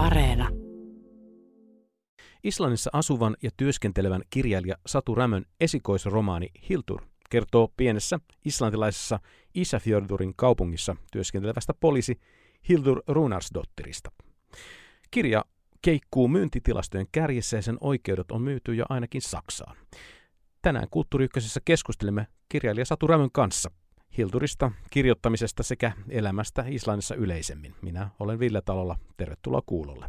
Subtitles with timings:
[0.00, 0.48] Areena.
[2.44, 9.18] Islannissa asuvan ja työskentelevän kirjailija Satu Rämön esikoisromaani Hiltur kertoo pienessä islantilaisessa
[9.54, 12.20] Isafjördurin kaupungissa työskentelevästä poliisi
[12.68, 14.12] Hildur Runarsdottirista.
[15.10, 15.44] Kirja
[15.82, 19.76] keikkuu myyntitilastojen kärjessä ja sen oikeudet on myyty jo ainakin Saksaan.
[20.62, 21.28] Tänään Kulttuuri
[21.64, 23.70] keskustelemme kirjailija Satu Rämön kanssa
[24.18, 27.74] Hilturista, kirjoittamisesta sekä elämästä Islannissa yleisemmin.
[27.82, 28.96] Minä olen Ville Talolla.
[29.16, 30.06] Tervetuloa kuulolle.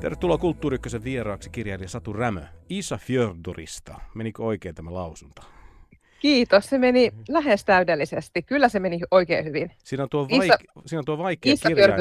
[0.00, 4.00] Tervetuloa Kulttuuri vieraaksi kirjailija Satu Rämö Isa Fjordurista.
[4.14, 5.42] Menikö oikein tämä lausunto?
[6.20, 8.42] Kiitos, se meni lähes täydellisesti.
[8.42, 9.70] Kyllä se meni oikein hyvin.
[9.84, 11.92] Siinä on tuo, vaike- Isa, siinä on tuo vaikea Isa kirjain.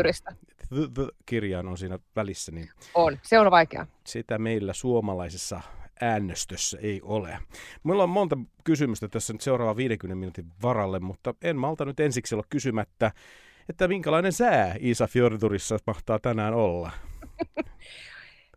[1.25, 2.51] Kirjain on siinä välissä.
[2.51, 3.87] Niin on, se on vaikea.
[4.05, 5.61] Sitä meillä suomalaisessa
[6.01, 7.39] äänestössä ei ole.
[7.83, 12.35] Mulla on monta kysymystä tässä nyt seuraava 50 minuutin varalle, mutta en malta nyt ensiksi
[12.35, 13.11] olla kysymättä,
[13.69, 16.91] että minkälainen sää Isa Fjordurissa mahtaa tänään olla?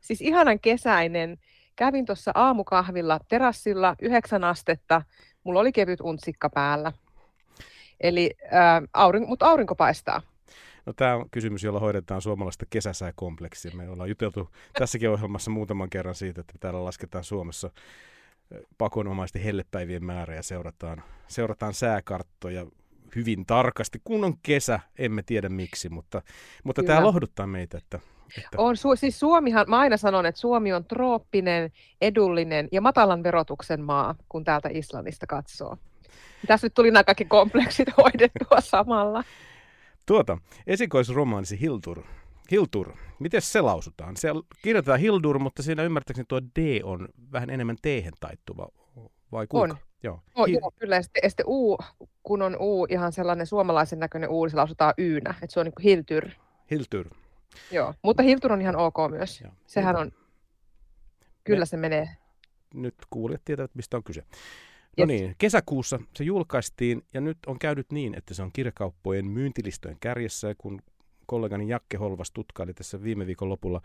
[0.07, 1.39] siis ihanan kesäinen.
[1.77, 5.03] Kävin tuossa aamukahvilla terassilla yhdeksän astetta.
[5.45, 6.93] Mulla oli kevyt untsikka päällä.
[8.01, 10.23] Eli, äh, aurinko, mutta aurinko paistaa.
[10.91, 13.71] No, tämä on kysymys, jolla hoidetaan suomalaista kesäsääkompleksia.
[13.75, 17.71] Me ollaan juteltu tässäkin ohjelmassa muutaman kerran siitä, että täällä lasketaan Suomessa
[18.79, 22.67] pakonomaisesti hellepäivien määrä ja seurataan, seurataan sääkarttoja
[23.17, 24.01] hyvin tarkasti.
[24.05, 26.23] Kun on kesä, emme tiedä miksi, mutta,
[26.65, 28.01] mutta tämä lohduttaa meitä, että
[28.39, 28.59] että...
[28.59, 33.81] On, su- siis Suomihan, mä aina sanon, että Suomi on trooppinen, edullinen ja matalan verotuksen
[33.81, 35.77] maa, kun täältä Islannista katsoo.
[36.47, 39.25] Tässä nyt tuli nämä kaikki kompleksit hoidettua samalla.
[40.11, 42.03] Tuota, esikoisromaanisi Hiltur.
[42.51, 44.17] Hiltur, miten se lausutaan?
[44.17, 44.29] Se
[44.63, 47.87] kirjoitetaan Hildur, mutta siinä ymmärtääkseni tuo D on vähän enemmän t
[48.21, 48.69] taittuva,
[49.33, 49.75] vai kuinka?
[49.75, 49.81] On.
[50.03, 50.21] Joo.
[50.35, 50.97] Oh, Hi- joo, kyllä.
[50.97, 51.79] Ja sitten, ja sitten U,
[52.23, 55.67] kun on U ihan sellainen suomalaisen näköinen U, niin se lausutaan Yynä, että se on
[55.67, 56.31] niin kuin Hiltyr.
[56.71, 57.11] Hiltyr.
[57.71, 59.41] Joo, mutta Hiltur on ihan ok myös.
[59.41, 59.53] Joo.
[59.67, 60.13] Sehän on,
[61.45, 62.09] kyllä Me, se menee.
[62.75, 64.25] Nyt kuulijat tietävät, mistä on kyse.
[64.99, 69.97] No niin, kesäkuussa se julkaistiin ja nyt on käynyt niin, että se on kirjakauppojen myyntilistojen
[70.01, 70.83] kärjessä ja kun
[71.27, 73.81] kollegani Jakke Holvas tutkaili tässä viime viikon lopulla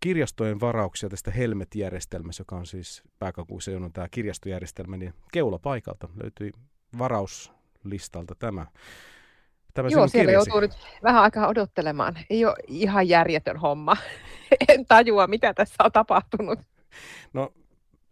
[0.00, 6.52] kirjastojen varauksia tästä Helmet-järjestelmässä, joka on siis pääkaupunkissa on tämä kirjastojärjestelmä, niin keulapaikalta löytyi
[6.98, 8.66] varauslistalta tämä.
[9.74, 10.50] tämä Joo, siellä kirjasi.
[10.50, 10.72] joutuu nyt
[11.02, 12.18] vähän aikaa odottelemaan.
[12.30, 13.96] Ei ole ihan järjetön homma.
[14.68, 16.58] en tajua, mitä tässä on tapahtunut.
[17.32, 17.52] No,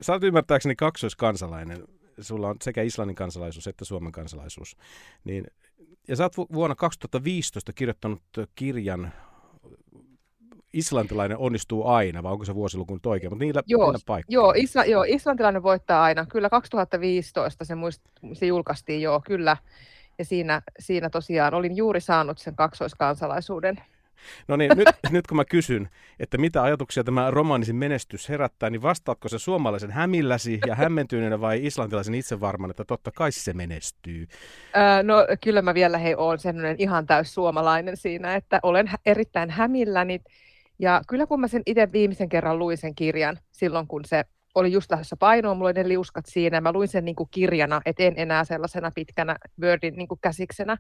[0.01, 1.85] sä olet ymmärtääkseni kaksoiskansalainen
[2.21, 4.77] sulla on sekä Islannin kansalaisuus että Suomen kansalaisuus.
[5.25, 5.47] Niin,
[6.09, 8.23] ja sä oot vuonna 2015 kirjoittanut
[8.55, 9.13] kirjan
[10.73, 14.35] Islantilainen onnistuu aina, vai onko se vuosiluku oikein, mutta niillä, joo, niillä paikkaa.
[14.35, 16.27] Joo, isla, joo, islantilainen voittaa aina.
[16.27, 19.57] Kyllä 2015 se, muist, se julkaistiin, joo, kyllä.
[20.19, 23.77] Ja siinä, siinä tosiaan olin juuri saanut sen kaksoiskansalaisuuden.
[24.49, 25.89] No niin, nyt, nyt kun mä kysyn,
[26.21, 31.67] että mitä ajatuksia tämä romaanisin menestys herättää, niin vastaatko se suomalaisen hämilläsi ja hämmentyneenä vai
[31.67, 34.27] islantilaisen itsevarman, että totta kai se menestyy?
[34.77, 39.51] Öö, no kyllä mä vielä hei oon sellainen ihan täys suomalainen siinä, että olen erittäin
[39.51, 40.21] hämilläni.
[40.79, 44.25] Ja kyllä kun mä sen itse viimeisen kerran luin sen kirjan, silloin kun se
[44.55, 47.81] oli just lähdössä painoon, mulla oli ne liuskat siinä, mä luin sen niin kuin kirjana,
[47.87, 50.77] et en enää sellaisena pitkänä Wordin niin kuin käsiksenä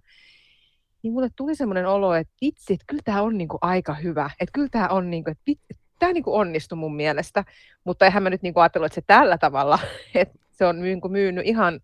[1.03, 4.31] niin mulle tuli semmoinen olo, että itse, että kyllä tämä on niinku aika hyvä.
[4.41, 5.53] Että kyllä tämä on, niinku, että
[5.99, 7.45] tämä niinku onnistui mun mielestä.
[7.85, 9.79] Mutta eihän mä nyt niinku ajatellut, että se tällä tavalla,
[10.15, 11.81] että se on niinku myynyt ihan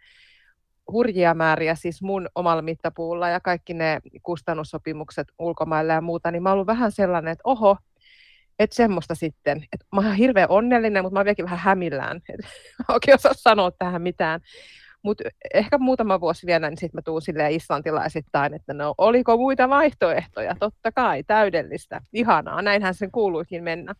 [0.93, 6.53] hurjia määriä siis mun omalla mittapuulla ja kaikki ne kustannussopimukset ulkomailla ja muuta, niin mä
[6.53, 7.77] oon vähän sellainen, että oho,
[8.59, 9.65] että semmoista sitten.
[9.73, 12.21] Että mä oon hirveän onnellinen, mutta mä oon vieläkin vähän hämillään.
[12.29, 12.41] Et
[12.95, 14.41] oikein osaa sanoa tähän mitään.
[15.03, 15.25] Mutta
[15.55, 20.57] ehkä muutama vuosi vielä, niin sitten mä tuun silleen islantilaisittain, että no oliko muita vaihtoehtoja?
[20.61, 23.95] Totta kai, täydellistä, ihanaa, näinhän sen kuuluikin mennä.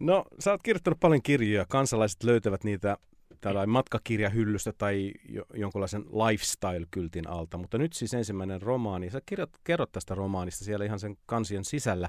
[0.00, 2.96] No, sä oot kirjoittanut paljon kirjoja, kansalaiset löytävät niitä
[3.40, 9.10] tällainen matkakirjahyllystä tai jo, jonkunlaisen lifestyle-kyltin alta, mutta nyt siis ensimmäinen romaani.
[9.10, 12.08] Sä kirjoit, kerrot tästä romaanista siellä ihan sen kansien sisällä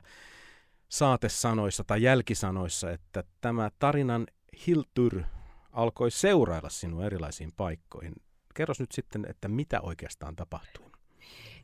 [0.90, 4.28] saatesanoissa tai jälkisanoissa, että tämä tarinan
[4.68, 5.22] Hiltur
[5.72, 8.14] alkoi seurailla sinua erilaisiin paikkoihin.
[8.54, 10.86] Kerros nyt sitten, että mitä oikeastaan tapahtui.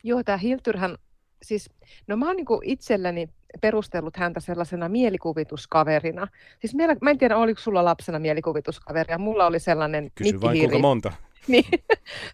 [0.04, 0.98] Joo, tämä Hiltyrhän,
[1.42, 1.70] siis,
[2.08, 3.30] no mä oon niin itselläni
[3.62, 6.28] perustellut häntä sellaisena mielikuvituskaverina.
[6.60, 9.18] Siis meillä, mä en tiedä, oliko sulla lapsena mielikuvituskaveria.
[9.18, 11.14] Mulla oli sellainen Kysy vain kuinka monta.
[11.48, 11.66] niin,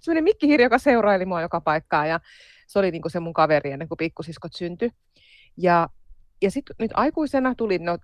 [0.01, 2.19] sellainen mikkihiiri, joka seuraili mua joka paikkaan ja
[2.67, 4.91] se oli niin kuin se mun kaveri ennen kuin pikkusiskot syntyi.
[5.57, 5.89] Ja
[6.41, 7.97] ja sitten nyt aikuisena tuli no,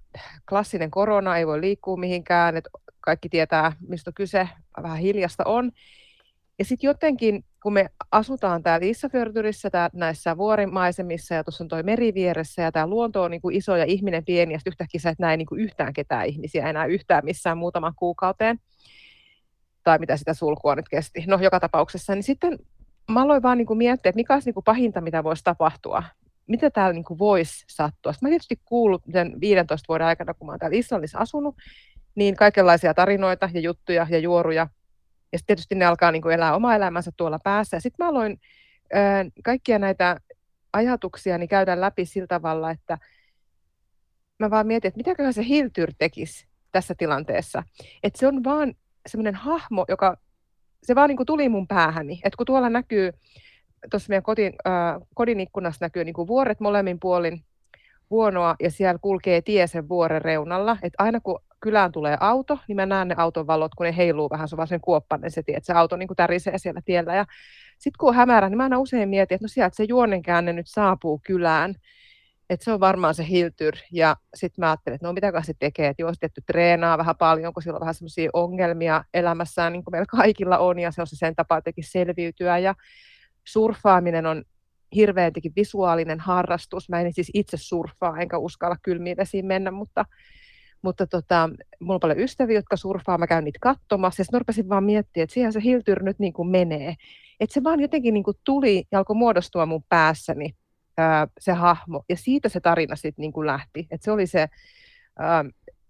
[0.49, 2.69] klassinen korona, ei voi liikkua mihinkään, että
[3.07, 4.49] kaikki tietää, mistä kyse,
[4.83, 5.71] vähän hiljasta on.
[6.59, 11.83] Ja sitten jotenkin, kun me asutaan täällä Issafjordurissa, tää, näissä vuorimaisemissa ja tuossa on toi
[11.83, 15.01] meri vieressä ja tämä luonto on niin kuin iso ja ihminen pieni ja sitten yhtäkkiä
[15.01, 18.59] sä et näe niin kuin yhtään ketään ihmisiä enää yhtään missään muutaman kuukauteen.
[19.83, 21.23] Tai mitä sitä sulkua nyt kesti.
[21.27, 22.15] No joka tapauksessa.
[22.15, 22.59] Niin sitten
[23.11, 26.03] mä aloin vaan niin kuin miettiä, että mikä olisi niin kuin pahinta, mitä voisi tapahtua.
[26.47, 28.13] Mitä täällä niin kuin voisi sattua.
[28.13, 31.55] Sitten mä tietysti kuullut sen 15 vuoden aikana, kun mä oon täällä Islannissa asunut,
[32.17, 34.67] niin kaikenlaisia tarinoita ja juttuja ja juoruja
[35.31, 37.79] ja sitten tietysti ne alkaa niin kuin elää omaa elämänsä tuolla päässä.
[37.79, 38.39] Sitten mä aloin
[38.95, 38.97] ö,
[39.43, 40.17] kaikkia näitä
[40.73, 42.97] ajatuksia niin käydä läpi sillä tavalla, että
[44.39, 47.63] mä vaan mietin, että mitäköhän se Hiltyr tekisi tässä tilanteessa.
[48.03, 48.73] Että se on vaan
[49.07, 50.17] semmoinen hahmo, joka
[50.83, 52.21] se vaan niin kuin tuli mun päähäni.
[52.23, 53.11] Että kun tuolla näkyy,
[53.91, 57.43] tuossa meidän kotin, äh, kodin ikkunassa näkyy niin kuin vuoret molemmin puolin
[58.09, 60.77] vuonoa ja siellä kulkee tie sen vuoren reunalla.
[60.83, 64.29] Että aina kun kylään tulee auto, niin mä näen ne auton valot, kun ne heiluu
[64.29, 66.81] vähän, se on vaan sen kuoppanen se tie, että se auto niin kuin tärisee siellä
[66.85, 67.15] tiellä.
[67.15, 67.25] Ja
[67.71, 70.67] sitten kun on hämärä, niin mä aina usein mietin, että no sieltä se juonenkäänne nyt
[70.67, 71.75] saapuu kylään,
[72.49, 73.73] että se on varmaan se Hiltyr.
[73.91, 77.53] Ja sitten mä ajattelin, että no mitäkään se tekee, että jos tietty treenaa vähän paljon,
[77.53, 81.07] kun sillä on vähän semmoisia ongelmia elämässään, niin kuin meillä kaikilla on, ja se on
[81.07, 82.57] se sen tapa jotenkin selviytyä.
[82.57, 82.75] Ja
[83.47, 84.43] surffaaminen on
[84.95, 86.89] hirveän visuaalinen harrastus.
[86.89, 90.05] Mä en siis itse surffaa, enkä uskalla kylmiin vesiin mennä, mutta
[90.81, 94.69] mutta tota, mulla on paljon ystäviä, jotka surffaa, mä käyn niitä katsomassa, ja sitten rupesin
[94.69, 96.95] vaan miettimään, että siihen se Hiltyr nyt niin kuin menee.
[97.39, 100.55] Että se vaan jotenkin niin kuin tuli ja alkoi muodostua mun päässäni
[100.97, 103.87] ää, se hahmo, ja siitä se tarina sitten niin kuin lähti.
[103.91, 104.47] Että se oli se,
[105.19, 105.45] ää,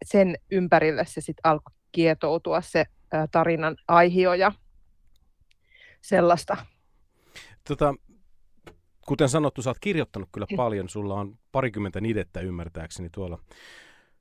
[0.06, 4.52] sen ympärille se sitten alkoi kietoutua se ää, tarinan aihio ja
[6.02, 6.58] sellaista.
[7.68, 7.94] Tota,
[9.08, 13.40] kuten sanottu, sä oot kirjoittanut kyllä paljon, sulla on parikymmentä nidettä ymmärtääkseni tuolla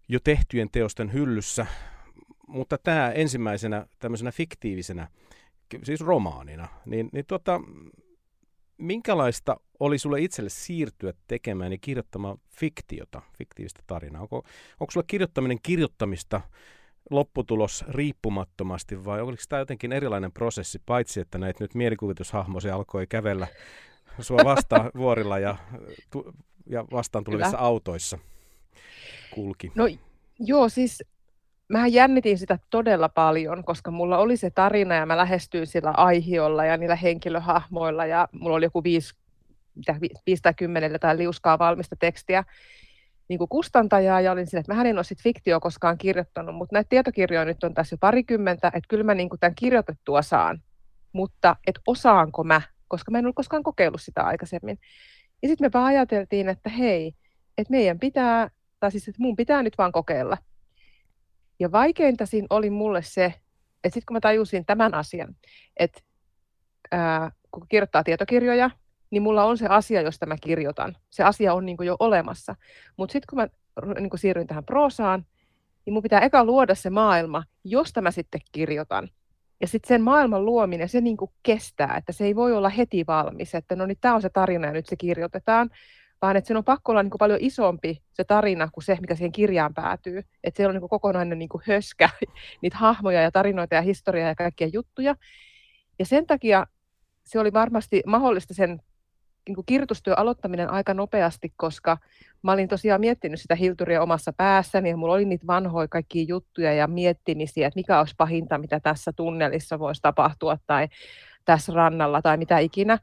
[0.09, 1.67] jo tehtyjen teosten hyllyssä,
[2.49, 5.09] mutta tämä ensimmäisenä tämmöisenä fiktiivisenä,
[5.83, 7.61] siis romaanina, niin, niin tuota,
[8.79, 14.23] minkälaista oli sulle itselle siirtyä tekemään ja kirjoittamaan fiktiota, fiktiivistä tarinaa?
[14.23, 14.37] Onko,
[14.81, 16.41] onko sulle kirjoittaminen kirjoittamista
[17.11, 23.47] lopputulos riippumattomasti vai oliko tämä jotenkin erilainen prosessi, paitsi että näitä nyt mielikuvitushahmosi alkoi kävellä
[24.21, 25.57] sua vastaan vuorilla ja,
[26.67, 27.67] ja vastaan tulevissa Kyllä.
[27.67, 28.19] autoissa?
[29.37, 29.73] Kulki?
[29.75, 29.85] No
[30.39, 31.05] joo, siis
[31.69, 36.65] mähän jännitin sitä todella paljon, koska mulla oli se tarina ja mä lähestyin sillä aihiolla
[36.65, 39.15] ja niillä henkilöhahmoilla ja mulla oli joku viisi,
[39.75, 39.97] mitä,
[40.27, 42.45] viisi tai kymmenellä tai liuskaa valmista tekstiä
[43.29, 46.77] niin kuin kustantajaa ja olin sille, että mä en ole sit fiktio koskaan kirjoittanut, mutta
[46.77, 50.63] näitä tietokirjoja nyt on tässä jo parikymmentä, että kyllä mä niin kuin tämän kirjoitettua saan,
[51.13, 54.79] mutta että osaanko mä, koska mä en ole koskaan kokeillut sitä aikaisemmin.
[55.43, 57.15] Ja sitten me vaan ajateltiin, että hei,
[57.59, 58.51] että meidän pitää
[58.81, 60.39] tai siis, että mun pitää nyt vaan kokeilla.
[61.59, 65.37] Ja vaikeinta siinä oli mulle se, että sitten kun mä tajusin tämän asian,
[65.77, 66.01] että
[66.91, 68.71] ää, kun kirjoittaa tietokirjoja,
[69.11, 70.97] niin mulla on se asia, josta mä kirjoitan.
[71.11, 72.55] Se asia on niin jo olemassa.
[72.97, 73.49] Mutta sitten kun mä
[74.01, 75.27] niin kun siirryin tähän proosaan,
[75.87, 79.09] niin mun pitää eka luoda se maailma, josta mä sitten kirjoitan.
[79.61, 83.55] Ja sitten sen maailman luominen, se niin kestää, että se ei voi olla heti valmis,
[83.55, 85.71] että no niin tämä on se tarina ja nyt se kirjoitetaan,
[86.23, 89.15] vaan että sen on pakko olla niin kuin paljon isompi se tarina kuin se, mikä
[89.15, 90.23] siihen kirjaan päätyy.
[90.45, 92.11] Että siellä on niin kuin kokonainen niin kuin höskä,
[92.63, 95.15] niitä hahmoja ja tarinoita ja historiaa ja kaikkia juttuja.
[95.99, 96.67] Ja sen takia
[97.25, 98.81] se oli varmasti mahdollista sen
[99.49, 101.99] niin kuin aloittaminen aika nopeasti, koska
[102.43, 106.73] mä olin tosiaan miettinyt sitä Hilturia omassa päässäni ja mulla oli niitä vanhoja kaikkia juttuja
[106.73, 110.89] ja miettimisiä, että mikä olisi pahinta, mitä tässä tunnelissa voisi tapahtua tai
[111.45, 112.99] tässä rannalla tai mitä ikinä.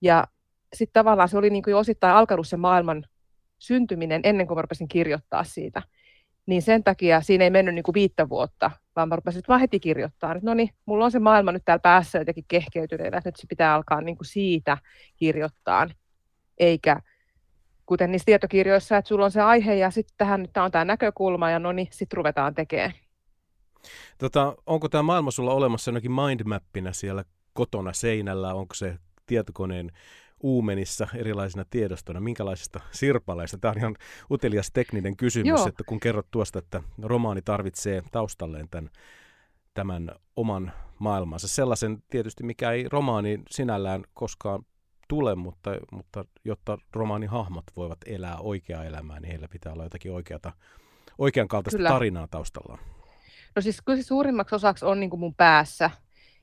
[0.00, 0.24] Ja
[0.78, 3.04] sitten tavallaan se oli niin kuin jo osittain alkanut se maailman
[3.58, 5.82] syntyminen ennen kuin mä rupesin kirjoittaa siitä.
[6.46, 9.80] Niin sen takia siinä ei mennyt niin kuin viittä vuotta, vaan mä rupesin vaan heti
[9.80, 10.34] kirjoittaa.
[10.42, 13.74] No niin, mulla on se maailma nyt täällä päässä jotenkin kehkeytyneenä, että nyt se pitää
[13.74, 14.78] alkaa niin kuin siitä
[15.16, 15.88] kirjoittaa,
[16.58, 17.00] eikä
[17.86, 21.50] kuten niissä tietokirjoissa, että sulla on se aihe ja sitten tähän nyt on tämä näkökulma
[21.50, 22.92] ja no niin, sitten ruvetaan tekemään.
[24.18, 28.54] Tota, onko tämä maailma sulla olemassa jonakin mindmappina siellä kotona seinällä?
[28.54, 29.92] Onko se tietokoneen
[30.40, 33.58] uumenissa erilaisina tiedostoina, minkälaisista sirpaleista?
[33.58, 33.96] Tämä on ihan
[34.30, 35.68] utelias tekninen kysymys, Joo.
[35.68, 38.90] että kun kerrot tuosta, että romaani tarvitsee taustalleen tämän,
[39.74, 41.48] tämän oman maailmansa.
[41.48, 44.62] Sellaisen tietysti, mikä ei romaani sinällään koskaan
[45.08, 50.12] tule, mutta, mutta jotta romaanin hahmot voivat elää oikeaa elämää, niin heillä pitää olla jotakin
[50.12, 50.52] oikeata,
[51.18, 51.88] oikean kaltaista kyllä.
[51.88, 52.78] tarinaa taustallaan.
[53.56, 55.90] No siis kyllä se suurimmaksi osaksi on niin kuin mun päässä,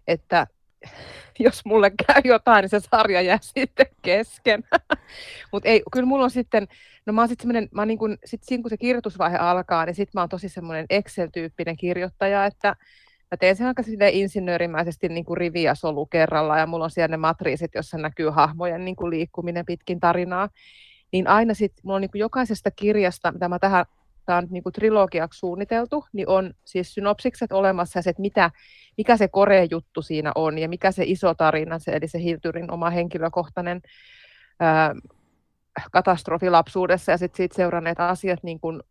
[0.08, 0.48] että
[1.40, 4.64] jos mulle käy jotain, niin se sarja jää sitten kesken.
[5.52, 6.68] Mutta ei, kyllä mulla on sitten,
[7.06, 9.96] no mä oon sitten semmoinen, mä niin kun, sit siinä kun se kirjoitusvaihe alkaa, niin
[9.96, 12.76] sitten mä oon tosi semmoinen Excel-tyyppinen kirjoittaja, että
[13.32, 17.14] mä teen sen aika insinöörimäisesti niin kuin rivi ja solu kerralla, ja mulla on siellä
[17.14, 20.50] ne matriisit, jossa näkyy hahmojen niin kuin liikkuminen pitkin tarinaa.
[21.12, 23.86] Niin aina sitten, mulla on niin kuin jokaisesta kirjasta, mitä mä tähän
[24.26, 28.52] tämä on niin kuin trilogiaksi suunniteltu, niin on siis synopsikset olemassa että mitä,
[28.98, 32.72] mikä se korea juttu siinä on ja mikä se iso tarina, se, eli se Hiltyrin
[32.72, 33.82] oma henkilökohtainen
[34.60, 34.96] ää,
[35.92, 38.82] katastrofi lapsuudessa ja sitten siitä seuranneet asiat niin kuin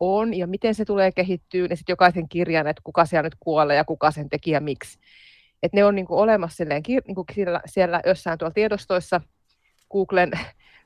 [0.00, 3.76] on ja miten se tulee kehittyä ja sitten jokaisen kirjan, että kuka siellä nyt kuolee
[3.76, 4.98] ja kuka sen teki ja miksi.
[5.62, 9.20] Et ne on niin kuin olemassa silleen, niin kuin siellä, siellä jossain tuolla tiedostoissa
[9.90, 10.30] Googlen,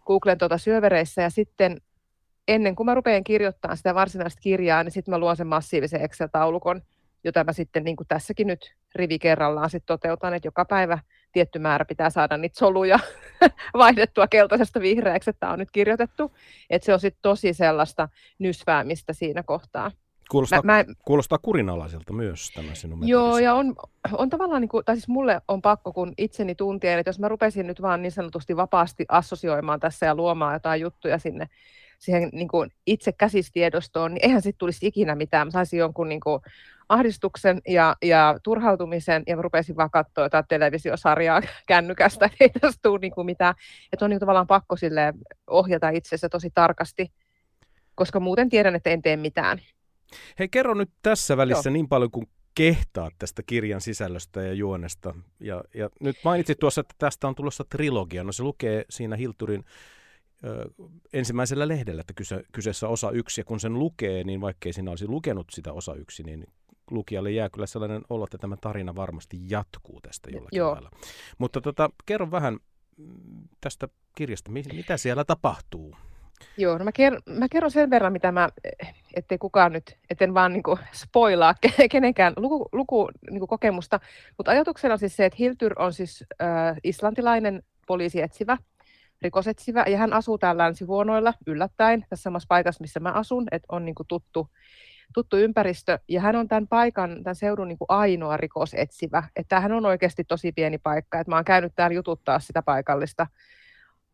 [0.07, 1.81] Googlen tuota syövereissä ja sitten
[2.49, 6.83] ennen kuin mä rupean kirjoittamaan sitä varsinaista kirjaa, niin sitten mä luon sen massiivisen Excel-taulukon,
[7.25, 10.99] jota mä sitten niin kuin tässäkin nyt rivi kerrallaan sit toteutan, että joka päivä
[11.33, 12.99] tietty määrä pitää saada niitä soluja
[13.75, 16.37] vaihdettua keltaisesta vihreäksi, että tämä on nyt kirjoitettu.
[16.71, 19.91] Että se on sitten tosi sellaista nysväämistä siinä kohtaa.
[20.33, 23.11] Kuulostaa, mä, mä, kuulostaa kurinalaiselta myös tämä sinun metodisi.
[23.11, 23.75] Joo, ja on,
[24.13, 27.29] on tavallaan, niin kuin, tai siis mulle on pakko, kun itseni tuntien, että jos mä
[27.29, 31.49] rupesin nyt vaan niin sanotusti vapaasti assosioimaan tässä ja luomaan jotain juttuja sinne
[31.99, 35.47] siihen niin kuin itse käsistiedostoon, niin eihän sitten tulisi ikinä mitään.
[35.47, 36.43] Mä saisin jonkun niin kuin
[36.89, 42.99] ahdistuksen ja, ja turhautumisen, ja mä rupesin vaan katsoa jotain televisiosarjaa kännykästä, ei tästä tule
[42.99, 43.55] niin kuin mitään.
[43.93, 44.77] Että on niin kuin tavallaan pakko
[45.51, 47.13] ohjata itsensä tosi tarkasti,
[47.95, 49.59] koska muuten tiedän, että en tee mitään.
[50.39, 51.73] Hei, kerro nyt tässä välissä Joo.
[51.73, 55.15] niin paljon kuin kehtaa tästä kirjan sisällöstä ja juonesta.
[55.41, 58.25] Ja, ja nyt mainitsit tuossa, että tästä on tulossa trilogia.
[58.25, 59.65] No se lukee siinä Hilturin
[61.13, 65.07] ensimmäisellä lehdellä, että kyse, kyseessä osa yksi, ja kun sen lukee, niin vaikkei siinä olisi
[65.07, 66.47] lukenut sitä osa yksi, niin
[66.91, 70.73] lukijalle jää kyllä sellainen olo, että tämä tarina varmasti jatkuu tästä jollakin Joo.
[70.73, 70.91] lailla.
[71.39, 72.59] Mutta tota, kerro vähän
[72.97, 75.97] mm, tästä kirjasta, mitä siellä tapahtuu?
[76.57, 78.49] Joo, no mä, ker- mä kerron sen verran, mitä mä,
[79.15, 81.55] ettei kukaan nyt, etten vaan niin spoilaa
[81.91, 84.01] kenenkään luku, luku niin kokemusta,
[84.37, 88.59] mutta ajatuksena on siis se, että Hiltyr on siis äh, islantilainen poliisietsivä,
[89.23, 93.85] rikosetsivä, ja hän asuu täällä länsivuonoilla yllättäen, tässä samassa paikassa, missä mä asun, että on
[93.85, 94.49] niin kuin tuttu,
[95.15, 99.73] tuttu ympäristö, ja hän on tämän paikan, tämän seudun niin kuin ainoa rikosetsivä, että tämähän
[99.73, 103.27] on oikeasti tosi pieni paikka, että mä oon käynyt täällä jututtaa sitä paikallista,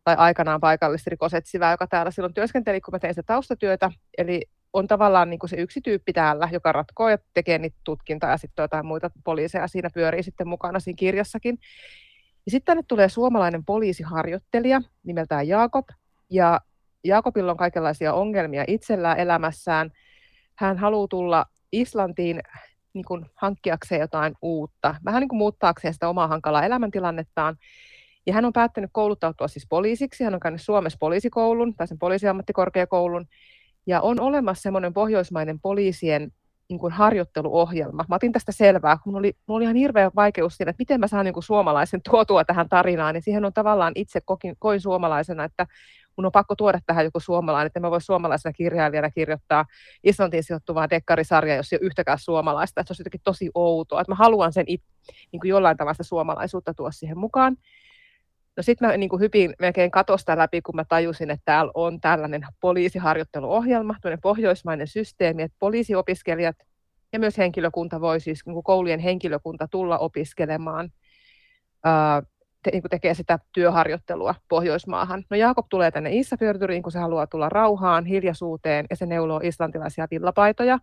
[0.09, 4.41] tai aikanaan paikallista rikosetsivää, joka täällä silloin työskenteli, kun mä tein sitä taustatyötä, eli
[4.73, 8.37] on tavallaan niin kuin se yksi tyyppi täällä, joka ratkoo ja tekee niitä tutkintaa ja
[8.37, 11.57] sitten jotain muita poliiseja siinä pyörii sitten mukana siinä kirjassakin.
[12.45, 15.87] Ja sitten tänne tulee suomalainen poliisiharjoittelija nimeltään Jaakob,
[16.29, 16.59] ja
[17.03, 19.91] Jaakobilla on kaikenlaisia ongelmia itsellään elämässään.
[20.55, 22.41] Hän haluaa tulla Islantiin
[22.93, 27.55] niin kuin hankkiakseen jotain uutta, vähän niin kuin muuttaakseen sitä omaa hankalaa elämäntilannettaan.
[28.29, 30.23] Ja hän on päättänyt kouluttautua siis poliisiksi.
[30.23, 33.25] Hän on käynyt Suomessa poliisikoulun tai sen poliisiammattikorkeakoulun.
[33.87, 36.31] Ja on olemassa semmoinen pohjoismainen poliisien
[36.69, 38.05] niin kuin harjoitteluohjelma.
[38.09, 40.99] Mä otin tästä selvää, kun mulla oli, mulla oli ihan hirveä vaikeus siinä, että miten
[40.99, 44.81] mä saan niin kuin suomalaisen tuotua tähän tarinaan, niin siihen on tavallaan itse kokin, koin
[44.81, 45.67] suomalaisena, että
[46.17, 49.65] mun on pakko tuoda tähän joku suomalainen, että mä voin suomalaisena kirjailijana kirjoittaa
[50.03, 52.81] Islantiin sijoittuvaa dekkarisarjaa, jos ei ole yhtäkään suomalaista.
[52.81, 54.83] Että se on jotenkin tosi outoa, että mä haluan sen it,
[55.31, 57.57] niin kuin jollain tavalla sitä suomalaisuutta tuoda siihen mukaan.
[58.59, 62.01] No sitten mä niin kuin hypin melkein katosta läpi, kun mä tajusin, että täällä on
[62.01, 66.55] tällainen poliisiharjoitteluohjelma, tämmöinen pohjoismainen systeemi, että poliisiopiskelijat
[67.13, 70.89] ja myös henkilökunta voi siis, niin kuin koulujen henkilökunta tulla opiskelemaan,
[71.83, 72.21] ää,
[72.63, 75.23] te, niin kuin tekee sitä työharjoittelua Pohjoismaahan.
[75.29, 80.07] No Jaakob tulee tänne Issafjördyriin, kun se haluaa tulla rauhaan, hiljaisuuteen, ja se neuloo islantilaisia
[80.11, 80.79] villapaitoja.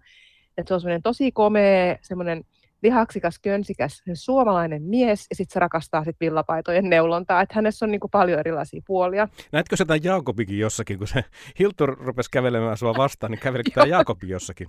[0.58, 2.44] Et se on semmoinen tosi komea, semmoinen
[2.82, 8.08] lihaksikas, könsikäs suomalainen mies, ja sitten se rakastaa sit villapaitojen neulontaa, että hänessä on niinku
[8.08, 9.28] paljon erilaisia puolia.
[9.52, 11.24] Näetkö tämän Jaakobikin jossakin, kun se
[11.58, 14.68] Hiltur rupesi kävelemään sua vastaan, niin kävelikö tämä Jaakobi jossakin?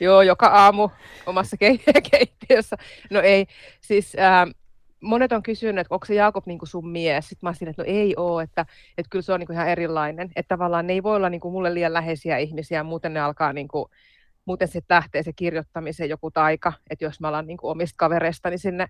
[0.00, 0.88] Joo, joka aamu
[1.26, 1.56] omassa
[2.10, 2.76] keittiössä.
[3.10, 3.46] No ei,
[3.80, 4.16] siis...
[4.18, 4.50] Ähm,
[5.02, 7.28] monet on kysynyt, että onko se Jaakob niin sun mies.
[7.28, 8.66] Sitten mä olisin, että no ei ole, että,
[8.98, 10.30] että kyllä se on niin ihan erilainen.
[10.36, 13.68] Että tavallaan ne ei voi olla niin mulle liian läheisiä ihmisiä, muuten ne alkaa niin
[13.68, 13.90] kuin
[14.44, 18.58] muuten sitten lähtee se kirjoittamiseen joku taika, että jos mä alan niin omista kavereista, niin
[18.58, 18.86] sinne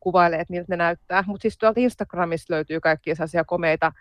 [0.00, 1.24] kuvailee, että miltä ne näyttää.
[1.26, 3.92] Mutta siis tuolta Instagramista löytyy kaikkia sellaisia komeita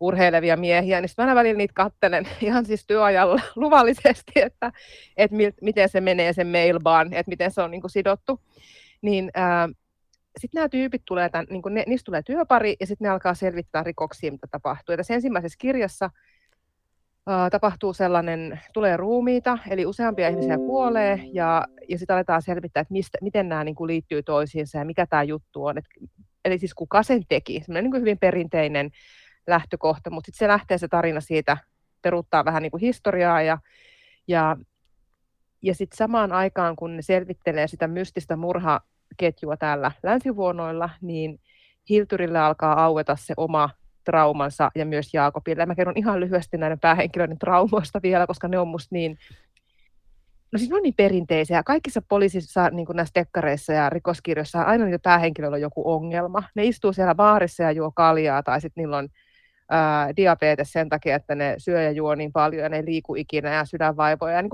[0.00, 4.72] urheilevia miehiä, niin mä välillä niitä kattelen ihan siis työajalla luvallisesti, että,
[5.16, 8.40] että mil, miten se menee sen mailbaan, että miten se on niin sidottu.
[9.02, 9.30] Niin
[10.38, 13.82] sitten nämä tyypit tulee, tämän, niin ne, niistä tulee työpari ja sitten ne alkaa selvittää
[13.82, 14.92] rikoksia, mitä tapahtuu.
[14.92, 16.10] Ja tässä ensimmäisessä kirjassa
[17.50, 23.18] tapahtuu sellainen, tulee ruumiita, eli useampia ihmisiä kuolee, ja, ja sitten aletaan selvittää, että mistä,
[23.20, 25.78] miten nämä niin kuin liittyy toisiinsa ja mikä tämä juttu on.
[25.78, 25.84] Et
[26.44, 28.90] eli siis kuka sen teki, semmoinen niin hyvin perinteinen
[29.46, 31.56] lähtökohta, mutta sitten se lähtee se tarina siitä,
[32.02, 33.58] peruuttaa vähän niin kuin historiaa ja,
[34.28, 34.56] ja,
[35.62, 41.40] ja sitten samaan aikaan, kun ne selvittelee sitä mystistä murhaketjua täällä länsivuonoilla, niin
[41.90, 43.70] Hilturille alkaa aueta se oma
[44.04, 45.66] traumansa ja myös Jaakobille.
[45.66, 49.18] Mä kerron ihan lyhyesti näiden päähenkilöiden traumoista vielä, koska ne on musta niin,
[50.52, 51.62] no siis ne on niin perinteisiä.
[51.62, 56.42] Kaikissa poliisissa, niin kuin näissä tekkareissa ja rikoskirjoissa, aina niillä päähenkilöillä on joku ongelma.
[56.54, 59.08] Ne istuu siellä baarissa ja juo kaljaa, tai sitten niillä on
[59.70, 63.14] ää, diabetes sen takia, että ne syö ja juo niin paljon ja ne ei liiku
[63.14, 64.34] ikinä ja sydänvaivoja.
[64.34, 64.50] Ja niin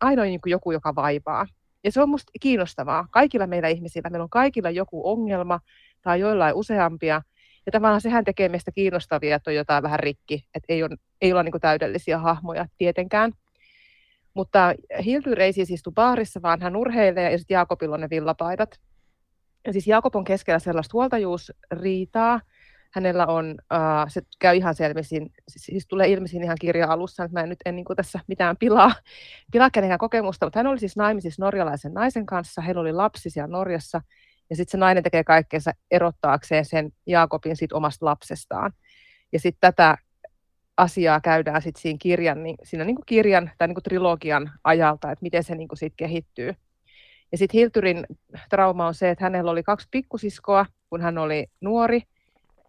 [0.00, 1.46] aina on niin kuin joku, joka vaivaa.
[1.84, 3.06] Ja se on musta kiinnostavaa.
[3.10, 5.60] Kaikilla meillä ihmisillä, meillä on kaikilla joku ongelma
[6.02, 7.22] tai joillain useampia–
[7.66, 11.32] ja tavallaan sehän tekee meistä kiinnostavia, että on jotain vähän rikki, että ei, ole, ei
[11.32, 13.32] olla niin täydellisiä hahmoja tietenkään.
[14.34, 18.80] Mutta Hildur ei siis istu baarissa, vaan hän urheilee ja sitten Jaakobilla on ne villapaidat.
[19.66, 22.40] Ja siis Jaakob on keskellä sellaista huoltajuusriitaa.
[22.90, 27.38] Hänellä on, uh, se käy ihan selvisin, siis tulee ilmi siinä ihan kirja alussa, että
[27.38, 28.92] mä en nyt en niin tässä mitään pilaa,
[29.52, 33.48] pilaa kenenkään kokemusta, mutta hän oli siis naimisissa norjalaisen naisen kanssa, heillä oli lapsi siellä
[33.48, 34.00] Norjassa,
[34.50, 38.72] ja sitten se nainen tekee kaikkeensa erottaakseen sen Jaakobin siitä omasta lapsestaan.
[39.32, 39.98] Ja sitten tätä
[40.76, 45.10] asiaa käydään sitten siinä kirjan, niin, siinä niin kuin kirjan tai niin kuin trilogian ajalta,
[45.10, 46.54] että miten se niin kuin siitä kehittyy.
[47.32, 48.06] Ja sitten Hilturin
[48.50, 52.02] trauma on se, että hänellä oli kaksi pikkusiskoa, kun hän oli nuori,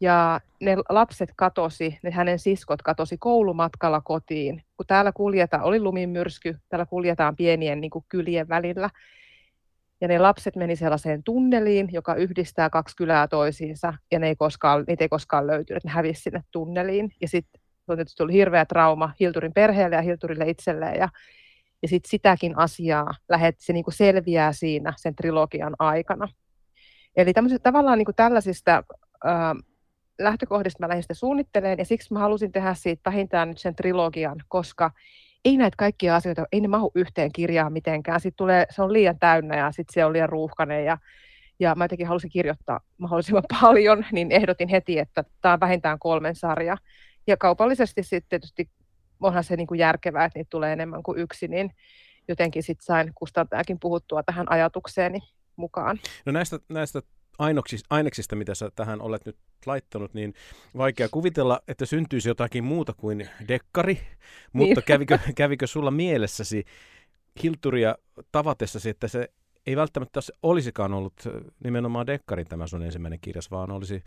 [0.02, 4.64] ja ne lapset katosi, ne hänen siskot katosi koulumatkalla kotiin.
[4.78, 8.90] Kun täällä kuljetaan, oli lumimyrsky, täällä kuljetaan pienien niin kuin kylien välillä,
[10.02, 14.84] ja ne lapset meni sellaiseen tunneliin, joka yhdistää kaksi kylää toisiinsa, ja ne ei koskaan,
[14.88, 17.12] niitä ei koskaan löytynyt, ne hävisi sinne tunneliin.
[17.22, 21.10] Ja sitten on tietysti hirveä trauma Hilturin perheelle ja Hilturille itselleen, ja,
[21.82, 26.28] ja sitten sitäkin asiaa lähet, se niinku selviää siinä sen trilogian aikana.
[27.16, 27.34] Eli
[27.64, 28.84] tavallaan niinku tällaisista
[29.24, 29.56] ää,
[30.20, 34.38] lähtökohdista mä lähdin sitä suunnittelemaan, ja siksi mä halusin tehdä siitä vähintään nyt sen trilogian,
[34.48, 34.92] koska
[35.46, 38.20] ei näitä kaikkia asioita, ei ne mahu yhteen kirjaan mitenkään.
[38.20, 40.98] Sitten tulee, se on liian täynnä ja sitten se on liian ruuhkainen ja,
[41.60, 46.36] ja mä jotenkin halusin kirjoittaa mahdollisimman paljon, niin ehdotin heti, että tämä on vähintään kolmen
[46.36, 46.78] sarja.
[47.28, 48.70] Ja kaupallisesti sitten tietysti
[49.20, 51.72] onhan se niin kuin järkevää, että niitä tulee enemmän kuin yksi, niin
[52.28, 55.20] jotenkin sitten sain kustantajakin puhuttua tähän ajatukseeni
[55.56, 56.00] mukaan.
[56.26, 57.02] No näistä, näistä
[57.90, 60.34] aineksista, mitä sä tähän olet nyt laittanut, niin
[60.78, 64.00] vaikea kuvitella, että syntyisi jotakin muuta kuin dekkari,
[64.54, 64.86] mutta niin.
[64.86, 66.66] kävikö, kävikö sulla mielessäsi
[67.44, 67.96] Hilturia
[68.32, 69.30] tavatessasi, että se
[69.68, 71.14] ei välttämättä olisikaan ollut
[71.64, 74.04] nimenomaan dekkarin tämä sun ensimmäinen kirjas, vaan olisi,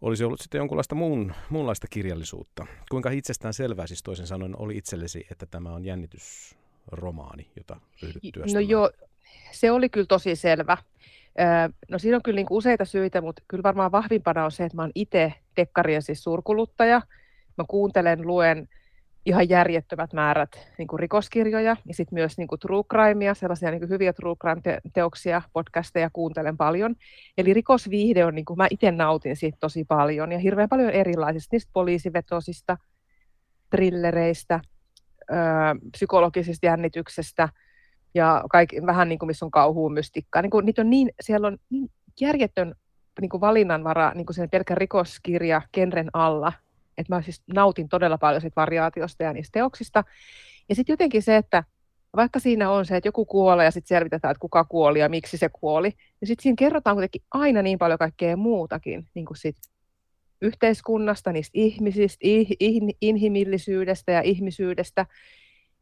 [0.00, 2.66] olisi ollut sitten jonkunlaista muun, muunlaista kirjallisuutta.
[2.90, 8.64] Kuinka itsestään selvää siis toisin sanoen oli itsellesi, että tämä on jännitysromaani, jota ryhdyt työstämään?
[8.64, 8.90] No joo,
[9.52, 10.76] se oli kyllä tosi selvä.
[11.90, 14.82] No siinä on kyllä niin useita syitä, mutta kyllä varmaan vahvimpana on se, että mä
[14.82, 17.02] oon itse dekkarien siis suurkuluttaja.
[17.58, 18.68] Mä kuuntelen, luen
[19.26, 23.80] ihan järjettömät määrät niin kuin rikoskirjoja ja sitten myös niin kuin true crimea, sellaisia niin
[23.80, 26.96] kuin hyviä true crime-teoksia, podcasteja kuuntelen paljon.
[27.38, 31.54] Eli rikosviihde on, niin kuin, mä itse nautin siitä tosi paljon ja hirveän paljon erilaisista,
[31.54, 32.76] niistä poliisivetosista,
[33.70, 34.60] trillereistä,
[35.30, 35.36] öö,
[35.92, 37.48] psykologisista jännityksestä–
[38.14, 40.42] ja kaikki, vähän niin kuin missä on kauhua mystikkaa.
[40.42, 42.74] Niin kuin, niitä on niin, siellä on niin järjetön
[43.20, 46.52] niin kuin valinnanvara niin kuin sen pelkän rikoskirja genren alla,
[46.98, 50.04] että mä siis nautin todella paljon siitä variaatiosta ja niistä teoksista.
[50.68, 51.64] Ja sitten jotenkin se, että
[52.16, 55.36] vaikka siinä on se, että joku kuolee ja sitten selvitetään, että kuka kuoli ja miksi
[55.36, 55.88] se kuoli,
[56.20, 59.56] niin sitten siinä kerrotaan kuitenkin aina niin paljon kaikkea muutakin, niin kuin sit
[60.42, 65.06] yhteiskunnasta, niistä ihmisistä, ih, ih, inhimillisyydestä ja ihmisyydestä,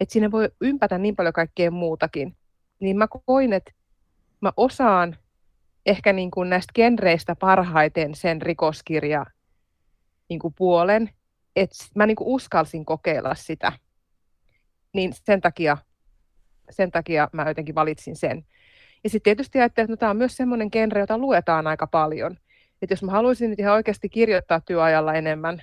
[0.00, 2.36] että siinä voi ympätä niin paljon kaikkea muutakin.
[2.80, 3.70] Niin mä koin, että
[4.40, 5.16] mä osaan
[5.86, 9.26] ehkä niin kuin näistä genreistä parhaiten sen rikoskirja
[10.28, 11.10] niin kuin puolen,
[11.56, 13.72] että mä niin kuin uskalsin kokeilla sitä.
[14.94, 15.76] Niin sen takia,
[16.70, 18.44] sen takia mä jotenkin valitsin sen.
[19.04, 22.36] Ja sitten tietysti ajattelin, että no, tämä on myös semmoinen genre, jota luetaan aika paljon.
[22.82, 25.62] Että jos mä haluaisin nyt ihan oikeasti kirjoittaa työajalla enemmän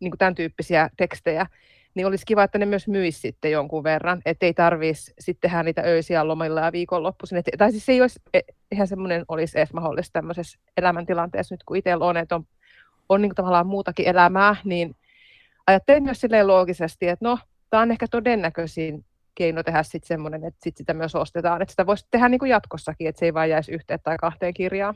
[0.00, 1.46] niin kuin tämän tyyppisiä tekstejä,
[1.94, 5.82] niin olisi kiva, että ne myös myisi sitten jonkun verran, ettei tarvitsisi sitten tehdä niitä
[5.82, 7.38] öisiä lomilla ja viikonloppuisin.
[7.38, 11.64] Et, tai siis se ei olisi, e, eihän semmoinen olisi edes mahdollista tämmöisessä elämäntilanteessa nyt,
[11.64, 12.44] kun itsellä on, että on,
[13.08, 14.96] on niin tavallaan muutakin elämää, niin
[15.66, 17.38] ajattelin myös silleen loogisesti, että no,
[17.70, 19.04] tämä on ehkä todennäköisin
[19.34, 22.50] keino tehdä sitten semmoinen, että sit sitä myös ostetaan, että sitä voisi tehdä niin kuin
[22.50, 24.94] jatkossakin, että se ei vain jäisi yhteen tai kahteen kirjaan.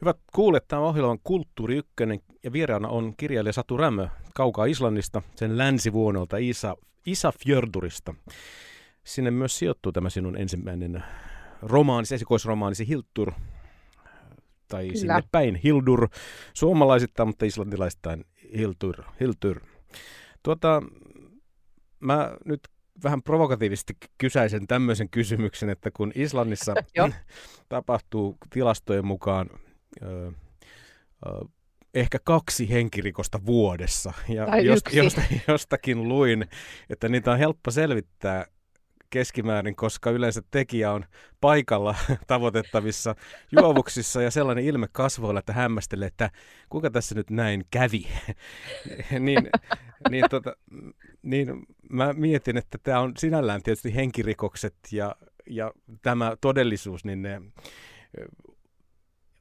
[0.00, 5.22] Hyvät kuulet, tämä ohjelma on Kulttuuri Ykkönen ja vieraana on kirjailija Satu Rämö kaukaa Islannista,
[5.34, 8.14] sen länsivuonolta Isa, Isa Fjordurista.
[9.04, 11.04] Sinne myös sijoittuu tämä sinun ensimmäinen
[11.62, 13.32] romaanisi, esikoisromaanisi Hiltur,
[14.68, 14.98] tai Kyllä.
[15.00, 16.08] sinne päin Hildur,
[16.54, 18.24] suomalaisittain, mutta islantilaisittain
[18.56, 19.02] Hiltur.
[19.20, 19.60] Hiltur.
[20.42, 20.82] Tuota,
[22.00, 22.60] mä nyt
[23.04, 26.74] vähän provokatiivisesti kysäisen tämmöisen kysymyksen, että kun Islannissa
[27.68, 29.50] tapahtuu tilastojen mukaan
[30.02, 30.32] ö,
[31.26, 31.44] ö,
[31.94, 36.46] ehkä kaksi henkirikosta vuodessa, ja jost, josta, jostakin luin,
[36.90, 38.46] että niitä on helppo selvittää
[39.10, 41.04] keskimäärin, koska yleensä tekijä on
[41.40, 41.94] paikalla
[42.26, 43.14] tavoitettavissa
[43.52, 46.30] juovuksissa ja sellainen ilme kasvoilla, että hämmästelee, että
[46.68, 48.06] kuinka tässä nyt näin kävi.
[49.20, 49.50] niin,
[50.10, 50.56] niin, tota,
[51.22, 55.72] niin mä mietin, että tämä on sinällään tietysti henkirikokset ja, ja
[56.02, 57.40] tämä todellisuus, niin ne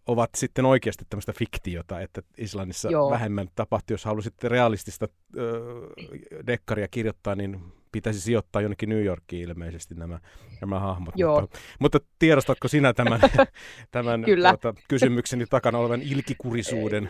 [0.09, 3.09] ovat sitten oikeasti tämmöistä fiktiota, että Islannissa Joo.
[3.09, 3.93] vähemmän tapahtui.
[3.93, 5.63] Jos halusitte realistista ö,
[6.47, 7.59] dekkaria kirjoittaa, niin
[7.91, 10.19] pitäisi sijoittaa jonnekin New Yorkiin ilmeisesti nämä,
[10.61, 11.13] nämä hahmot.
[11.17, 11.41] Joo.
[11.41, 13.19] Mutta, mutta tiedostatko sinä tämän,
[13.91, 14.49] tämän Kyllä.
[14.49, 17.09] Tuota, kysymykseni takana olevan ilkikurisuuden?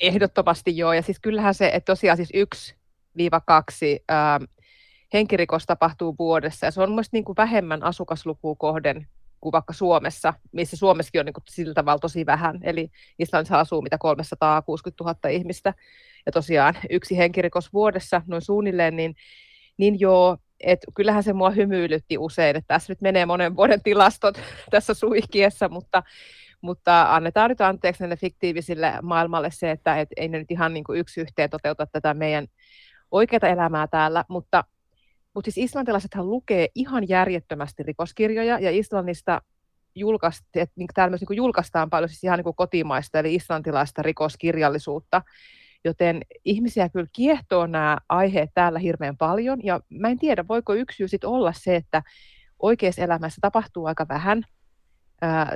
[0.00, 2.76] Ehdottomasti joo, ja siis kyllähän se, että tosiaan siis yksi
[3.16, 4.04] viiva kaksi
[5.12, 9.06] henkirikos tapahtuu vuodessa, ja se on mielestäni niin kuin vähemmän asukaslukua kohden
[9.46, 13.82] kuin vaikka Suomessa, missä Suomessakin on niin kuin sillä tavalla tosi vähän, eli Islannissa asuu
[13.82, 15.74] mitä 360 000 ihmistä,
[16.26, 19.16] ja tosiaan yksi henkirikos vuodessa noin suunnilleen, niin,
[19.76, 24.40] niin joo, et kyllähän se mua hymyilytti usein, että tässä nyt menee monen vuoden tilastot
[24.70, 26.02] tässä suihkiessa, mutta,
[26.60, 30.84] mutta annetaan nyt anteeksi näille fiktiivisille maailmalle se, että et ei ne nyt ihan niin
[30.84, 32.46] kuin yksi yhteen toteuta tätä meidän
[33.10, 34.64] oikeaa elämää täällä, mutta
[35.36, 39.42] mutta siis islantilaisethan lukee ihan järjettömästi rikoskirjoja, ja Islannista
[39.94, 44.02] julkaistiin, että niin täällä myös niin julkaistaan paljon siis ihan niin kuin kotimaista, eli islantilaista
[44.02, 45.22] rikoskirjallisuutta,
[45.84, 51.08] joten ihmisiä kyllä kiehtoo nämä aiheet täällä hirveän paljon, ja mä en tiedä, voiko yksi
[51.08, 52.02] syy olla se, että
[52.58, 54.42] oikeassa elämässä tapahtuu aika vähän,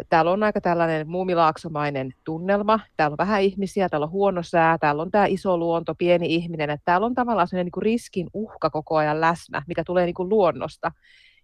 [0.09, 2.81] Täällä on aika tällainen muumilaaksomainen tunnelma.
[2.97, 6.71] Täällä on vähän ihmisiä, täällä on huono sää, täällä on tämä iso luonto, pieni ihminen.
[6.71, 10.15] Että täällä on tavallaan sellainen niin kuin riskin uhka koko ajan läsnä, mikä tulee niin
[10.15, 10.93] kuin luonnosta.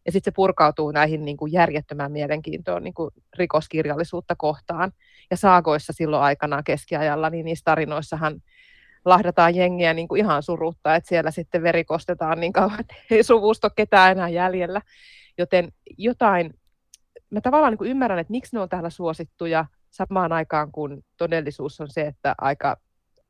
[0.07, 4.93] Ja sitten se purkautuu näihin niin kuin järjettömään mielenkiintoon niin kuin rikoskirjallisuutta kohtaan.
[5.31, 8.43] Ja saagoissa silloin aikanaan keskiajalla, niin niissä tarinoissahan
[9.05, 13.23] lahdataan jengiä niin kuin ihan surutta, että siellä sitten veri kostetaan niin kauan, että ei
[13.23, 14.81] suvusto ketään enää jäljellä.
[15.39, 16.55] Joten jotain
[17.31, 21.81] mä tavallaan niin kuin ymmärrän, että miksi ne on täällä suosittuja samaan aikaan, kun todellisuus
[21.81, 22.77] on se, että aika,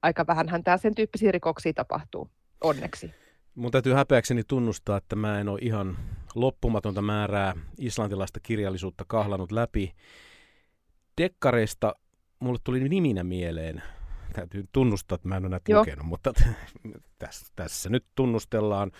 [0.02, 2.30] aika vähän täällä sen tyyppisiä rikoksia tapahtuu,
[2.64, 3.14] onneksi.
[3.54, 5.96] Mun täytyy häpeäkseni tunnustaa, että mä en ole ihan
[6.34, 9.92] loppumatonta määrää islantilaista kirjallisuutta kahlanut läpi.
[11.20, 11.94] Dekkareista
[12.40, 13.82] mulle tuli niminä mieleen
[14.36, 15.80] täytyy tunnustaa, että mä en ole näitä Joo.
[15.80, 16.32] lukenut, mutta
[17.18, 18.92] tässä, tässä nyt tunnustellaan.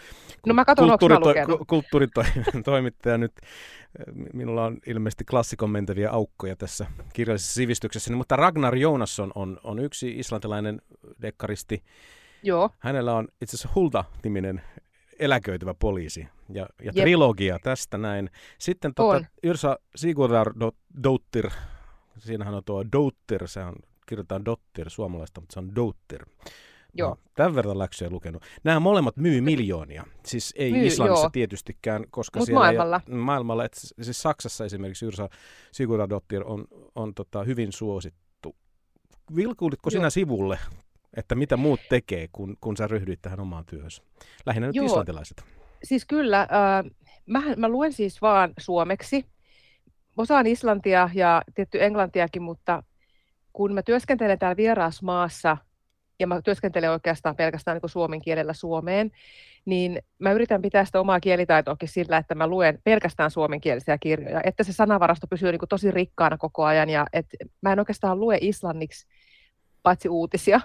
[0.46, 3.32] No mä katson, kulttuurito- kulttuuritoimittaja nyt,
[4.32, 10.18] minulla on ilmeisesti klassikon mentäviä aukkoja tässä kirjallisessa sivistyksessä, mutta Ragnar Jonasson on, on yksi
[10.18, 10.82] islantilainen
[11.22, 11.82] dekkaristi.
[12.42, 12.70] Joo.
[12.78, 14.62] Hänellä on itse asiassa Hulda-niminen
[15.18, 18.30] eläköityvä poliisi ja, ja trilogia tästä näin.
[18.58, 21.50] Sitten tuota, Yrsa Sigurdardottir,
[22.18, 23.74] siinähän on tuo Douttir, se on
[24.06, 26.26] kirjoitetaan Dottir suomalaista, mutta se on Doutter.
[26.98, 27.08] Joo.
[27.10, 28.42] No, tämän verran läksyjä lukenut.
[28.64, 30.04] Nämä molemmat myy miljoonia.
[30.26, 31.30] Siis ei myy, Islannissa joo.
[31.30, 33.00] tietystikään, koska Mut siellä maailmalla.
[33.08, 35.28] Ei, maailmalla et, siis Saksassa esimerkiksi Yrsa
[35.72, 36.64] Sigurdardottir on,
[36.94, 38.56] on tota, hyvin suosittu.
[39.36, 40.58] Vilkuuditko sinä sivulle,
[41.16, 44.02] että mitä muut tekee, kun, kun sä ryhdyit tähän omaan työhössä?
[44.46, 44.86] Lähinnä nyt joo.
[44.86, 45.44] islantilaiset.
[45.84, 46.90] Siis kyllä, äh,
[47.26, 49.26] mä, mä luen siis vaan suomeksi.
[50.16, 52.82] Osaan islantia ja tietty englantiakin, mutta
[53.56, 55.56] kun mä työskentelen täällä vieraassa maassa,
[56.20, 59.10] ja mä työskentelen oikeastaan pelkästään niin suomen kielellä Suomeen,
[59.64, 64.64] niin mä yritän pitää sitä omaa kielitaitoakin sillä, että mä luen pelkästään suomenkielisiä kirjoja, että
[64.64, 68.38] se sanavarasto pysyy niin kuin tosi rikkaana koko ajan, ja että mä en oikeastaan lue
[68.40, 69.06] islanniksi
[69.82, 70.60] paitsi uutisia.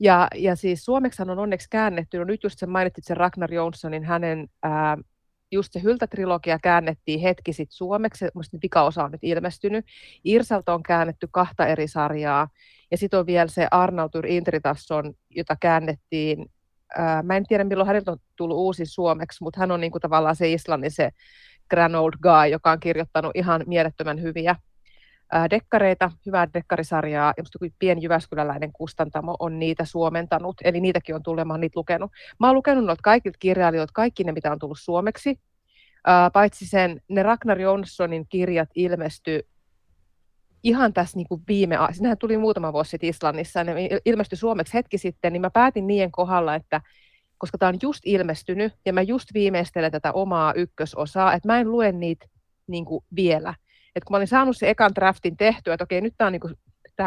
[0.00, 4.04] Ja, ja siis suomeksi on onneksi käännetty, no nyt just sen mainitsit sen Ragnar Jonssonin,
[4.04, 4.98] hänen ää,
[5.52, 9.84] just se Hyltä-trilogia käännettiin hetki sitten suomeksi, musta pikaosa on nyt ilmestynyt.
[10.24, 12.48] Irsalta on käännetty kahta eri sarjaa,
[12.90, 16.46] ja sitten on vielä se Arnautur Intritasson, jota käännettiin,
[16.98, 20.36] ää, mä en tiedä milloin häneltä on tullut uusi suomeksi, mutta hän on niinku tavallaan
[20.36, 21.10] se Islannin se
[21.70, 24.56] grand old guy, joka on kirjoittanut ihan mielettömän hyviä
[25.50, 31.60] dekkareita, hyvää dekkarisarjaa, ja musta pieni Jyväskyläläinen kustantamo on niitä suomentanut, eli niitäkin on oon
[31.60, 32.10] niitä lukenut.
[32.40, 35.40] Mä oon lukenut noita kaikilta kirjailijoilta, kaikki ne, mitä on tullut suomeksi,
[36.32, 39.42] paitsi sen, ne Ragnar Jonssonin kirjat ilmestyi
[40.62, 44.98] ihan tässä niin kuin viime, sinähän tuli muutama vuosi sitten Islannissa, ne ilmestyi suomeksi hetki
[44.98, 46.80] sitten, niin mä päätin niiden kohdalla, että
[47.38, 51.70] koska tämä on just ilmestynyt ja mä just viimeistelen tätä omaa ykkösosaa, että mä en
[51.70, 52.26] lue niitä
[52.66, 53.54] niin kuin vielä,
[53.96, 56.40] että kun mä olin saanut se ekan draftin tehtyä, että okei, nyt tämä, niin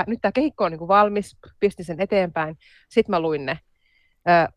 [0.07, 2.57] nyt tämä kehikko on niin valmis, pistin sen eteenpäin,
[2.89, 3.59] sitten mä luin ne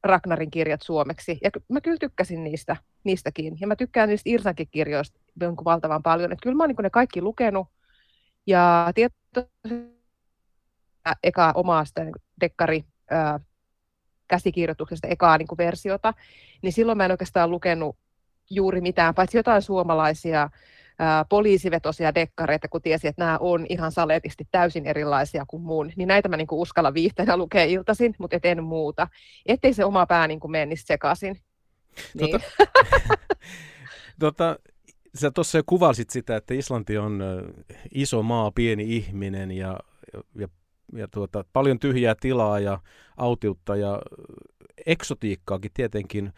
[0.05, 1.39] Ragnarin kirjat suomeksi.
[1.43, 3.57] Ja mä kyllä tykkäsin niistä, niistäkin.
[3.61, 6.33] Ja mä tykkään niistä Irsankin kirjoista jonkun valtavan paljon.
[6.33, 7.69] Että kyllä mä oon niin ne kaikki lukenut.
[8.47, 9.99] Ja tietoisesti
[11.23, 13.41] eka omaa sitä niin dekkari ää,
[14.29, 16.15] käsikirjoituksesta ekaa niin kuin versiota,
[16.63, 17.97] niin silloin mä en oikeastaan lukenut
[18.51, 20.51] juuri mitään, paitsi jotain suomalaisia ää,
[21.29, 26.29] poliisivetosia dekkareita, kun tiesi, että nämä on ihan saletisti täysin erilaisia kuin mun, niin näitä
[26.29, 29.09] mä niin kuin uskalla viihteenä lukea iltaisin, mutta et en muuta.
[29.47, 31.37] Ettei se oma pää niin kuin mene sekaisin.
[32.15, 32.31] Niin.
[32.31, 32.47] Tota,
[34.21, 34.59] tota,
[35.15, 37.23] sä tuossa jo kuvasit sitä, että Islanti on
[37.95, 39.81] iso maa, pieni ihminen ja,
[40.35, 40.49] ja,
[40.93, 42.79] ja tuota, paljon tyhjää tilaa ja
[43.17, 44.03] autiutta ja
[44.87, 46.33] eksotiikkaakin tietenkin,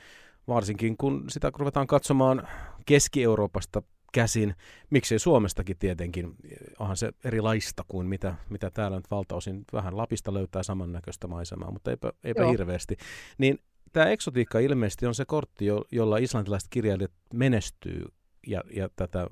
[0.49, 2.49] varsinkin kun sitä ruvetaan katsomaan
[2.87, 4.55] Keski-Euroopasta käsin,
[4.90, 6.37] miksei Suomestakin tietenkin,
[6.79, 11.90] onhan se erilaista kuin mitä, mitä täällä nyt valtaosin vähän Lapista löytää samannäköistä maisemaa, mutta
[11.90, 12.96] eipä, eipä hirveästi.
[13.38, 13.59] Niin
[13.92, 18.05] tämä eksotiikka ilmeisesti on se kortti, jo, jolla islantilaiset kirjailijat menestyy
[18.46, 19.27] ja, ja tätä,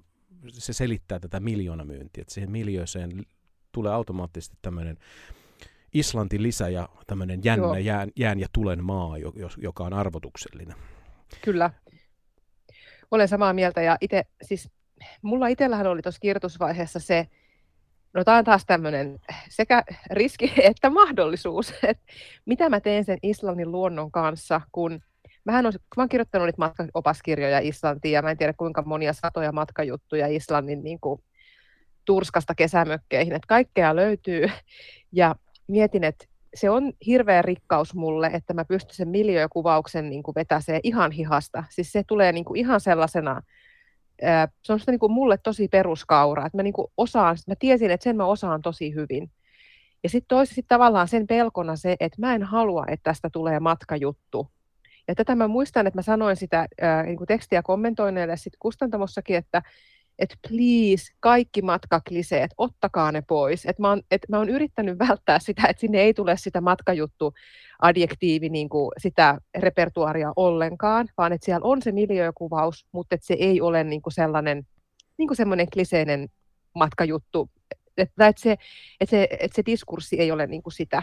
[0.49, 3.23] se selittää tätä miljoonamyyntiä, että siihen miljoiseen
[3.73, 4.99] tulee automaattisesti tämmöinen
[5.95, 9.15] Islanti lisä ja tämmöinen jännä jään, jään ja tulen maa,
[9.57, 10.77] joka on arvotuksellinen.
[11.45, 11.71] Kyllä.
[13.11, 14.71] Olen samaa mieltä ja itse, siis
[15.23, 17.27] mulla itsellähän oli tuossa kirjoitusvaiheessa se,
[18.15, 19.19] no tämä on taas tämmöinen
[19.49, 22.03] sekä riski että mahdollisuus, että
[22.47, 25.01] mitä mä teen sen Islannin luonnon kanssa, kun
[25.45, 29.53] mähän olen, mä olen kirjoittanut niitä matkaopaskirjoja Islantiin ja mä en tiedä kuinka monia satoja
[29.53, 31.23] matkajuttuja Islannin niin kuin,
[32.09, 34.51] turskasta kesämökkeihin, että kaikkea löytyy.
[35.13, 35.35] Ja
[35.67, 41.11] mietin, että se on hirveä rikkaus mulle, että mä pystyn sen miljöökuvauksen niin vetäsee ihan
[41.11, 41.65] hihasta.
[41.71, 43.43] Siis se tulee niin kuin ihan sellaisena,
[44.63, 48.05] se on niin kuin mulle tosi peruskaura, että mä niin kuin osaan, mä tiesin, että
[48.05, 49.31] sen mä osaan tosi hyvin.
[50.03, 54.51] Ja sitten toisaalta tavallaan sen pelkona se, että mä en halua, että tästä tulee matkajuttu.
[55.09, 56.69] Ja tätä mä muistan, että mä sanoin sitä
[57.05, 59.63] niin kuin tekstiä kommentoineille sitten kustantamossakin, että
[60.19, 63.67] että please, kaikki matkakliseet, ottakaa ne pois.
[63.67, 67.35] Et mä, oon, et mä oon yrittänyt välttää sitä, että sinne ei tule sitä matkajuttu
[67.83, 73.35] adjektiivi, niin kuin sitä repertuaria ollenkaan, vaan että siellä on se miljöökuvaus, mutta että se
[73.35, 74.67] ei ole niin kuin sellainen
[75.19, 76.29] niin kuin semmoinen kliseinen
[76.75, 77.51] matkajuttu,
[77.97, 78.57] että, että, se,
[79.01, 81.03] että, se, että se diskurssi ei ole niin kuin sitä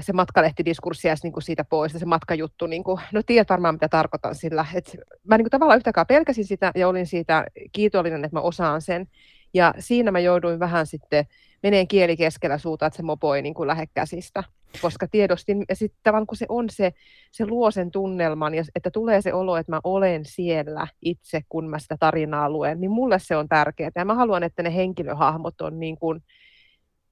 [0.00, 3.88] se matkalehtidiskurssi jäisi niin kuin siitä pois, se matkajuttu, niin kuin, no tiedät varmaan mitä
[3.88, 4.66] tarkoitan sillä.
[4.74, 8.82] Et mä niin kuin tavallaan yhtäkään pelkäsin sitä ja olin siitä kiitollinen, että mä osaan
[8.82, 9.08] sen.
[9.54, 11.24] Ja siinä mä jouduin vähän sitten
[11.62, 14.44] meneen kieli keskellä suuta, että se mopo ei niin kuin lähde käsistä.
[14.82, 16.92] Koska tiedostin, ja sitten tavallaan kun se on se,
[17.30, 21.70] se luo sen tunnelman, ja että tulee se olo, että mä olen siellä itse, kun
[21.70, 23.90] mä sitä tarinaa luen, niin mulle se on tärkeää.
[23.94, 26.22] Ja mä haluan, että ne henkilöhahmot on niin kuin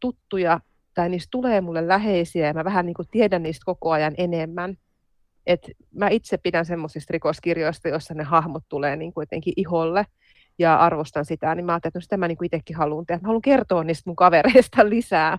[0.01, 0.61] tuttuja
[0.99, 4.77] tai niistä tulee mulle läheisiä ja mä vähän niin kuin tiedän niistä koko ajan enemmän.
[5.47, 10.07] Et mä itse pidän semmoisista rikoskirjoista, joissa ne hahmot tulee niin kuin jotenkin iholle
[10.59, 13.21] ja arvostan sitä, niin mä ajattelin, että no sitä mä niin kuin itsekin haluan tehdä.
[13.23, 15.39] Mä haluan kertoa niistä mun kavereista lisää.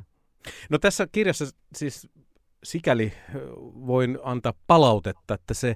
[0.69, 1.45] No tässä kirjassa
[1.75, 2.09] siis
[2.63, 3.13] sikäli
[3.87, 5.75] voin antaa palautetta, että se,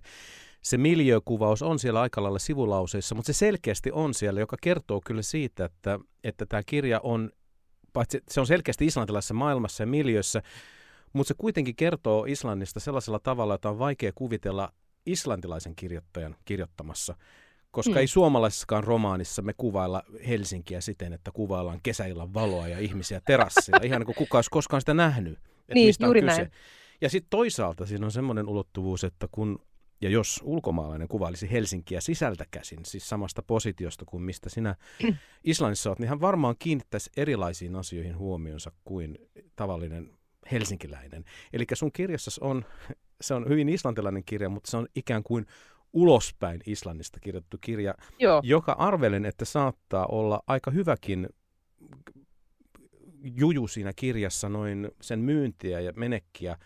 [0.61, 5.21] se miljökuvaus on siellä aika lailla sivulauseissa, mutta se selkeästi on siellä, joka kertoo kyllä
[5.21, 7.31] siitä, että, että tämä kirja on
[7.93, 10.41] paitsi se on selkeästi islantilaisessa maailmassa ja miljössä,
[11.13, 14.73] mutta se kuitenkin kertoo Islannista sellaisella tavalla, että on vaikea kuvitella
[15.05, 17.15] islantilaisen kirjoittajan kirjoittamassa,
[17.71, 17.97] koska mm.
[17.97, 23.99] ei suomalaisessakaan romaanissa me kuvailla Helsinkiä siten, että kuvaillaan kesäillan valoa ja ihmisiä terassilla, ihan
[23.99, 26.37] niin kuin kukaan olisi koskaan sitä nähnyt, että niin, mistä juuri on kyse.
[26.37, 26.51] Näin.
[27.01, 29.59] Ja sitten toisaalta siinä on semmoinen ulottuvuus, että kun
[30.03, 34.75] ja jos ulkomaalainen kuvailisi Helsinkiä sisältä käsin, siis samasta positiosta kuin mistä sinä
[35.43, 39.17] Islannissa olet, niin hän varmaan kiinnittäisi erilaisiin asioihin huomionsa kuin
[39.55, 40.11] tavallinen
[40.51, 41.25] helsinkiläinen.
[41.53, 42.65] Eli sun kirjassasi on,
[43.21, 45.45] se on hyvin islantilainen kirja, mutta se on ikään kuin
[45.93, 48.41] ulospäin Islannista kirjoitettu kirja, Joo.
[48.43, 51.29] joka arvelen, että saattaa olla aika hyväkin
[53.23, 56.57] juju siinä kirjassa noin sen myyntiä ja menekkiä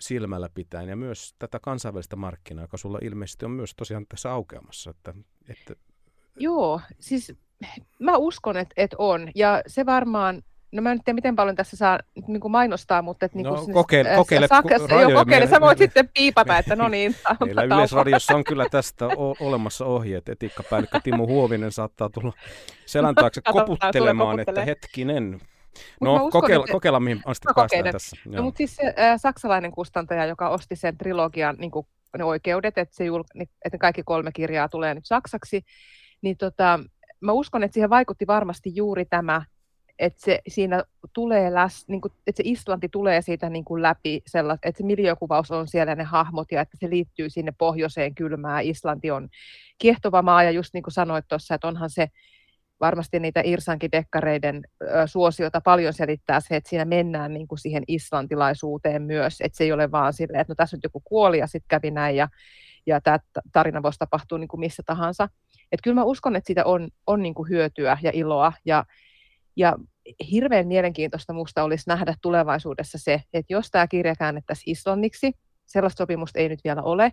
[0.00, 4.90] silmällä pitäen ja myös tätä kansainvälistä markkinaa, joka sulla ilmeisesti on myös tosiaan tässä aukeamassa.
[4.90, 5.14] Että,
[5.48, 5.74] että...
[6.36, 7.34] Joo, siis
[7.98, 9.28] mä uskon, että, että on.
[9.34, 10.42] Ja se varmaan,
[10.72, 13.68] no mä en tiedä miten paljon tässä saa niin kuin mainostaa, mutta että niin kuin
[13.68, 17.14] no, kokeile, äh, kokeile Saksassa, jo, kokeile, sä voit sitten piipata, että no niin.
[17.44, 20.28] Meillä Yleisradiossa on kyllä tästä o- olemassa ohjeet.
[20.28, 22.32] Etiikkapäällikkö Timo Huovinen saattaa tulla
[22.86, 25.40] selän taakse koputtelemaan, että hetkinen,
[26.00, 26.72] No uskon, kokeilla, että...
[26.72, 28.16] kokeilla mihin asti päästään tässä.
[28.24, 31.86] No, mutta siis äh, saksalainen kustantaja, joka osti sen trilogian niin kuin
[32.18, 33.24] ne oikeudet, että, se jul...
[33.64, 35.64] että kaikki kolme kirjaa tulee nyt saksaksi,
[36.22, 36.80] niin tota,
[37.20, 39.42] mä uskon, että siihen vaikutti varmasti juuri tämä,
[39.98, 44.22] että se siinä tulee läs, niin kuin, että se Islanti tulee siitä niin kuin läpi,
[44.26, 48.64] sellais, että se miljökuvaus on siellä ne hahmot ja että se liittyy sinne pohjoiseen kylmään.
[48.64, 49.28] Islanti on
[49.78, 52.08] kiehtova maa ja just niin kuin sanoit tuossa, että onhan se
[52.80, 54.62] varmasti niitä Irsankin dekkareiden
[55.06, 59.72] suosiota paljon selittää se, että siinä mennään niin kuin siihen islantilaisuuteen myös, että se ei
[59.72, 62.28] ole vaan silleen, että no tässä on joku kuoli ja sitten kävi näin ja,
[62.86, 63.18] ja tämä
[63.52, 65.28] tarina voisi tapahtua niin kuin missä tahansa.
[65.72, 68.84] Että kyllä mä uskon, että siitä on, on niin kuin hyötyä ja iloa ja,
[69.56, 69.76] ja
[70.30, 75.32] hirveän mielenkiintoista musta olisi nähdä tulevaisuudessa se, että jos tämä kirja käännettäisiin islanniksi,
[75.66, 77.12] sellaista sopimusta ei nyt vielä ole,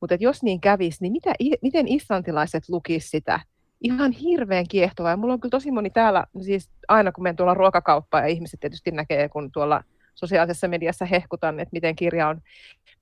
[0.00, 1.32] mutta jos niin kävisi, niin mitä,
[1.62, 3.40] miten islantilaiset lukisivat sitä?
[3.80, 5.10] Ihan hirveän kiehtovaa.
[5.10, 8.60] Ja mulla on kyllä tosi moni täällä, siis aina kun menen tuolla ruokakauppaan ja ihmiset
[8.60, 12.40] tietysti näkee, kun tuolla sosiaalisessa mediassa hehkutan, että miten kirja on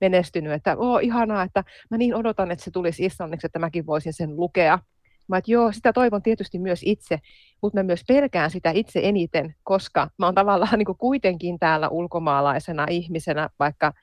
[0.01, 4.13] menestynyt, että oo ihanaa, että mä niin odotan, että se tulisi islanniksi, että mäkin voisin
[4.13, 4.79] sen lukea.
[5.27, 7.19] Mä että joo, sitä toivon tietysti myös itse,
[7.61, 12.85] mutta mä myös pelkään sitä itse eniten, koska mä oon tavallaan niin kuitenkin täällä ulkomaalaisena
[12.89, 13.93] ihmisenä, vaikka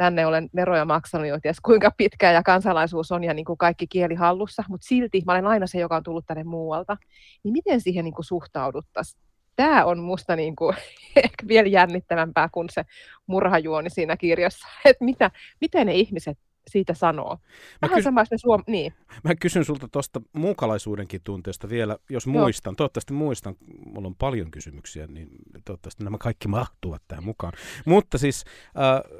[0.00, 3.86] tänne olen veroja maksanut jo ties kuinka pitkään ja kansalaisuus on ja niin kuin kaikki
[3.86, 6.96] kieli hallussa, mutta silti mä olen aina se, joka on tullut tänne muualta.
[7.44, 9.22] Niin miten siihen niin kuin suhtauduttaisiin?
[9.56, 10.76] Tämä on musta niin kuin,
[11.24, 12.84] ehkä vielä jännittävämpää kuin se
[13.26, 16.38] murhajuoni siinä kirjassa, että mitä, miten ne ihmiset
[16.70, 17.38] siitä sanoo.
[17.82, 18.92] Vähän kys- sama, suom- niin.
[19.24, 22.70] Mä kysyn sulta tuosta muukalaisuudenkin tunteesta vielä, jos muistan.
[22.70, 22.76] Joo.
[22.76, 23.54] Toivottavasti muistan,
[23.86, 25.28] mulla on paljon kysymyksiä, niin
[25.64, 27.52] toivottavasti nämä kaikki mahtuvat tähän mukaan.
[27.84, 29.19] Mutta siis äh,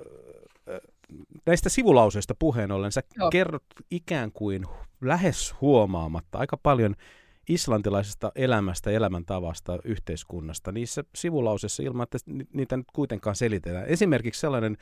[1.46, 3.30] näistä sivulauseista puheen ollen, sä Joo.
[3.30, 4.64] kerrot ikään kuin
[5.00, 6.94] lähes huomaamatta aika paljon
[7.48, 12.18] islantilaisesta elämästä, elämäntavasta, yhteiskunnasta niissä sivulauseissa ilman, että
[12.52, 13.86] niitä nyt kuitenkaan selitetään.
[13.86, 14.76] Esimerkiksi sellainen,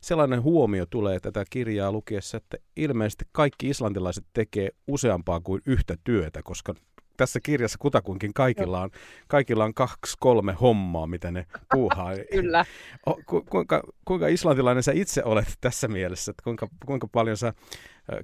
[0.00, 6.40] sellainen huomio tulee tätä kirjaa lukiessa, että ilmeisesti kaikki islantilaiset tekee useampaa kuin yhtä työtä,
[6.42, 6.74] koska
[7.16, 8.90] tässä kirjassa kutakuinkin kaikilla on,
[9.28, 12.12] kaikilla on kaksi, kolme hommaa, mitä ne puuhaa.
[12.32, 12.64] Kyllä.
[13.06, 16.30] O, ku, kuinka, kuinka islantilainen sä itse olet tässä mielessä?
[16.30, 17.52] Että kuinka, kuinka paljon sä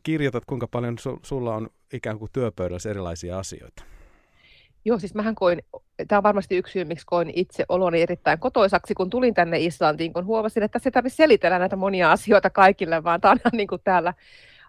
[0.03, 3.85] kirjoitat, kuinka paljon su, sulla on ikään kuin työpöydässä erilaisia asioita?
[4.85, 5.63] Joo, siis mähän koin,
[6.09, 10.13] tämä on varmasti yksi syy, miksi koin itse oloni erittäin kotoisaksi, kun tulin tänne Islantiin,
[10.13, 13.81] kun huomasin, että se tarvitsisi selitellä näitä monia asioita kaikille, vaan tämä on niin kuin
[13.85, 14.15] täällä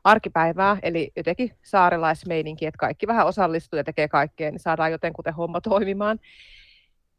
[0.04, 5.62] arkipäivää, eli jotenkin saarelaismeininki, että kaikki vähän osallistuu ja tekee kaikkea, niin saadaan jotenkuten homma
[5.62, 6.20] toimimaan.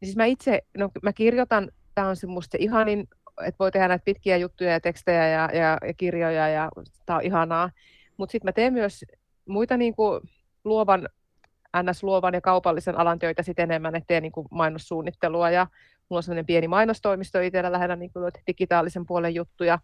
[0.01, 3.07] Ja siis mä itse, no mä kirjoitan, tämä on se musta ihanin,
[3.45, 6.69] että voi tehdä näitä pitkiä juttuja ja tekstejä ja, ja, ja kirjoja ja
[7.05, 7.69] tämä on ihanaa.
[8.17, 9.05] Mutta sitten mä teen myös
[9.47, 10.21] muita niin kuin
[10.63, 11.09] luovan,
[11.83, 15.67] NS-luovan ja kaupallisen alan töitä sit enemmän, että teen niin kuin mainossuunnittelua ja
[16.09, 19.79] mulla on sellainen pieni mainostoimisto itsellä lähinnä niin kuin digitaalisen puolen juttuja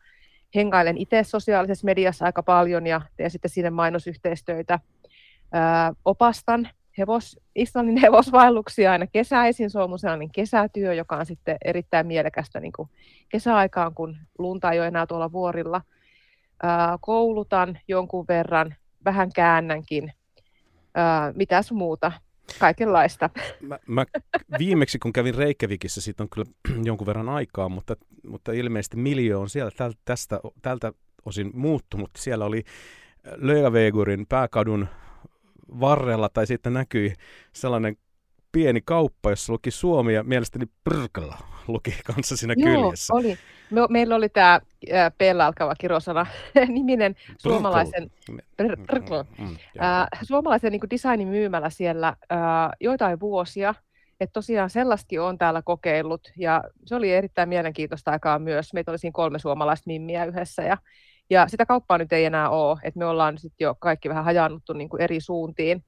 [0.56, 4.80] hengailen itse sosiaalisessa mediassa aika paljon ja teen sitten sinne mainosyhteistyötä.
[5.52, 9.70] Ää, opastan hevos, Islannin hevosvaelluksia aina kesäisin.
[9.70, 12.90] Se on mun sellainen kesätyö, joka on sitten erittäin mielekästä niin kuin
[13.30, 15.82] kesäaikaan, kun lunta ei ole enää tuolla vuorilla.
[16.64, 20.14] Ää, koulutan jonkun verran, vähän käännänkin.
[20.96, 22.12] Ää, mitäs muuta?
[22.62, 23.30] Kaikenlaista.
[23.62, 24.06] Mä, mä
[24.60, 26.48] viimeksi kun kävin Reykjavikissa, siitä on kyllä
[26.90, 27.96] jonkun verran aikaa, mutta,
[28.28, 30.94] mutta ilmeisesti miljo on siellä täl, tästä, tältä
[31.26, 32.10] osin muuttunut.
[32.18, 32.64] Siellä oli
[33.38, 34.88] Lögavegurin pääkadun
[35.80, 37.14] varrella tai sitten näkyi
[37.54, 37.98] sellainen
[38.52, 43.14] pieni kauppa, jossa luki Suomi ja mielestäni Prkla luki kanssa siinä Joo, kyljessä.
[43.14, 43.38] oli.
[43.72, 44.62] Me, meillä oli tämä
[45.18, 46.26] p alkava kirosana
[46.68, 48.12] niminen suomalaisen,
[48.88, 52.38] Prkl, mm, mm, äh, suomalaisen niin designin myymällä siellä äh,
[52.80, 53.76] joitain vuosia.
[54.20, 58.74] Että tosiaan sellaistakin on täällä kokeillut ja se oli erittäin mielenkiintoista aikaa myös.
[58.74, 60.78] Meitä oli siinä kolme suomalaista mimmiä yhdessä ja,
[61.30, 62.80] ja sitä kauppaa nyt ei enää ole.
[62.84, 65.84] Että me ollaan sitten jo kaikki vähän hajannuttu niin kuin eri suuntiin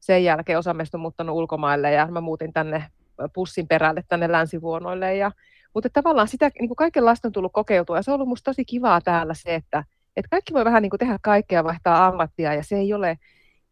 [0.00, 2.86] sen jälkeen osa meistä on muuttanut ulkomaille ja mä muutin tänne
[3.32, 5.16] pussin perälle tänne länsivuonoille.
[5.16, 5.30] Ja,
[5.76, 8.64] mutta tavallaan sitä niin kuin kaikenlaista on tullut kokeiltua ja se on ollut musta tosi
[8.64, 9.84] kivaa täällä se, että,
[10.16, 13.18] että kaikki voi vähän niin kuin tehdä kaikkea, vaihtaa ammattia ja se ei ole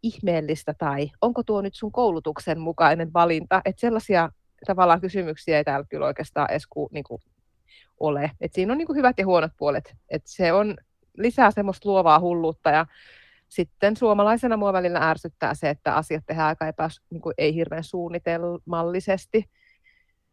[0.03, 4.29] ihmeellistä tai onko tuo nyt sun koulutuksen mukainen valinta, että sellaisia
[4.67, 7.23] tavallaan kysymyksiä ei täällä kyllä oikeastaan edes ku, niin kuin
[8.01, 8.31] ole.
[8.41, 9.95] Et siinä on niin kuin hyvät ja huonot puolet.
[10.09, 10.77] Et se on
[11.19, 12.87] lisää semmoista luovaa hulluutta ja
[13.49, 17.85] sitten suomalaisena mua välillä ärsyttää se, että asiat tehdään aika epä, niin kuin ei hirveän
[17.85, 19.45] suunnitelmallisesti.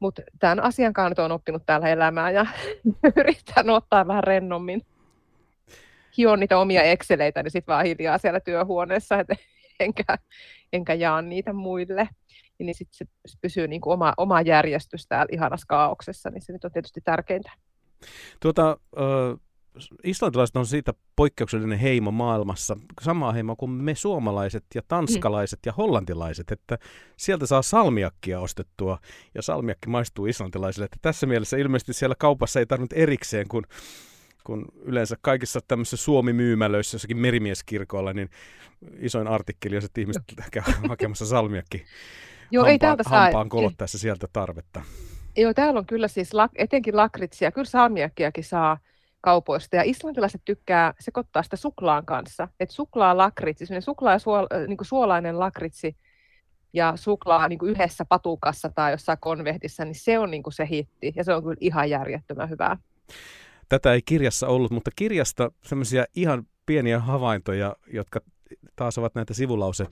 [0.01, 2.45] Mutta tämän asian kanssa on oppinut täällä elämää ja
[3.17, 4.81] yritän ottaa vähän rennommin.
[6.17, 9.27] Hion niitä omia exceleitä, niin sitten vaan hiljaa siellä työhuoneessa, et
[9.79, 10.03] enkä,
[10.73, 12.09] enkä jaa niitä muille.
[12.59, 16.65] Niin sitten se pysyy niin kuin oma, oma järjestys täällä ihanassa kaauksessa, niin se nyt
[16.65, 17.51] on tietysti tärkeintä.
[18.39, 19.01] Tuota, ö,
[20.03, 25.69] islantilaiset on siitä poikkeuksellinen heimo maailmassa, sama heimo kuin me suomalaiset ja tanskalaiset mm.
[25.69, 26.77] ja hollantilaiset, että
[27.17, 28.99] sieltä saa salmiakkia ostettua
[29.35, 30.85] ja salmiakki maistuu islantilaisille.
[30.85, 33.63] Että tässä mielessä ilmeisesti siellä kaupassa ei tarvitse erikseen, kun,
[34.43, 38.29] kun yleensä kaikissa tämmöisissä Suomi-myymälöissä, jossakin merimieskirkoilla, niin
[38.97, 41.85] isoin artikkeli on, että ihmiset käy hakemassa salmiakki
[42.51, 44.81] Joo, hampaan, ei täältä hampaan kolottaessa sieltä tarvetta.
[45.37, 48.77] Joo, täällä on kyllä siis etenkin lakritsia, kyllä salmiakkiakin saa
[49.21, 49.75] kaupoista.
[49.75, 52.47] Ja islantilaiset tykkää sekoittaa sitä suklaan kanssa.
[52.59, 55.95] Että suklaa lakritsi, suklaa ja suol, niin suolainen lakritsi
[56.73, 60.67] ja suklaa niin kuin yhdessä patukassa tai jossain konvehdissa, niin se on niin kuin se
[60.69, 61.13] hitti.
[61.15, 62.77] Ja se on kyllä ihan järjettömän hyvää.
[63.69, 68.19] Tätä ei kirjassa ollut, mutta kirjasta semmoisia ihan pieniä havaintoja, jotka
[68.75, 69.87] taas ovat näitä sivulause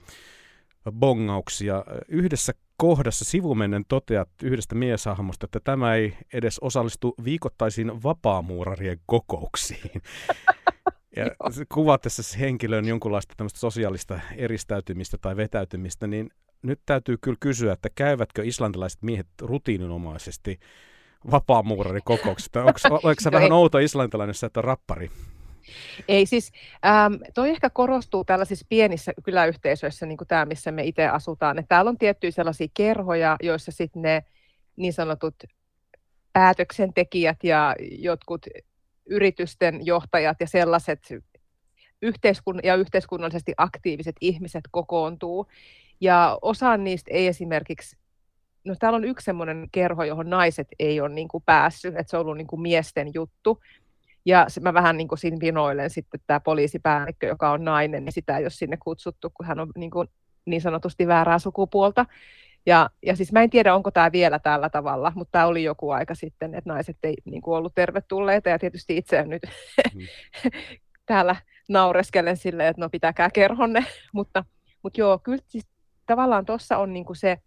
[0.92, 1.84] bongauksia.
[2.08, 10.02] Yhdessä kohdassa sivumennen toteat yhdestä mieshahmosta, että tämä ei edes osallistu viikoittaisiin vapaamuurarien kokouksiin.
[11.16, 11.26] Ja
[11.74, 16.30] kuvaat tässä henkilön jonkunlaista tämmöistä sosiaalista eristäytymistä tai vetäytymistä, niin
[16.62, 20.58] nyt täytyy kyllä kysyä, että käyvätkö islantilaiset miehet rutiininomaisesti
[21.30, 22.60] vapaamuurarin kokouksista?
[22.60, 25.10] Onko, onko se vähän outo islantilainen, että rappari?
[26.08, 26.52] Ei siis,
[26.86, 31.58] ähm, toi ehkä korostuu tällaisissa pienissä kyläyhteisöissä, niin kuin tämä, missä me itse asutaan.
[31.58, 34.24] Että täällä on tiettyjä sellaisia kerhoja, joissa sitten ne
[34.76, 35.34] niin sanotut
[36.32, 38.46] päätöksentekijät ja jotkut
[39.06, 41.00] yritysten johtajat ja sellaiset
[42.02, 45.46] yhteiskun- ja yhteiskunnallisesti aktiiviset ihmiset kokoontuu.
[46.00, 47.96] Ja osa niistä ei esimerkiksi,
[48.64, 52.16] no täällä on yksi semmoinen kerho, johon naiset ei ole niin kuin päässyt, että se
[52.16, 53.60] on ollut niin kuin miesten juttu.
[54.24, 58.38] Ja mä vähän niin kuin siinä vinoilen sitten tämä poliisipäällikkö, joka on nainen, niin sitä
[58.38, 60.08] ei ole sinne kutsuttu, kun hän on niin, kuin
[60.44, 62.06] niin sanotusti väärää sukupuolta.
[62.66, 65.90] Ja, ja siis mä en tiedä, onko tämä vielä tällä tavalla, mutta tämä oli joku
[65.90, 68.48] aika sitten, että naiset ei niin kuin ollut tervetulleita.
[68.48, 69.42] Ja tietysti itse nyt
[69.94, 70.00] mm.
[71.06, 71.36] täällä
[71.68, 73.84] naureskelen silleen, että no pitäkää kerhonne.
[74.12, 74.44] mutta,
[74.82, 75.66] mutta joo, kyllä siis
[76.06, 77.38] tavallaan tuossa on niin kuin se,